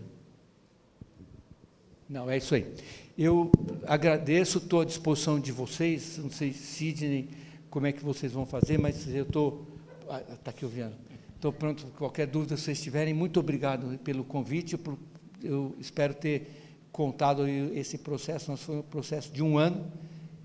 [2.13, 2.71] Não, é isso aí.
[3.17, 3.51] Eu
[3.87, 7.27] agradeço, estou à disposição de vocês, não sei, Sidney,
[7.71, 9.65] como é que vocês vão fazer, mas eu estou
[10.01, 10.93] Está ah, aqui ouvindo.
[11.35, 13.15] Estou pronto, qualquer dúvida que vocês tiverem.
[13.15, 14.79] Muito obrigado pelo convite.
[15.41, 16.51] Eu espero ter
[16.91, 18.51] contado esse processo.
[18.51, 19.91] Nós foi um processo de um ano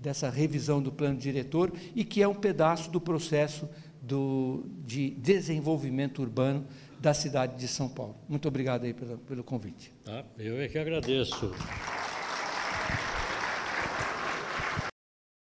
[0.01, 3.69] dessa revisão do plano diretor e que é um pedaço do processo
[4.01, 6.65] do, de desenvolvimento urbano
[6.99, 8.15] da cidade de São Paulo.
[8.27, 9.91] Muito obrigado aí pelo, pelo convite.
[10.03, 11.53] Tá, eu é que agradeço.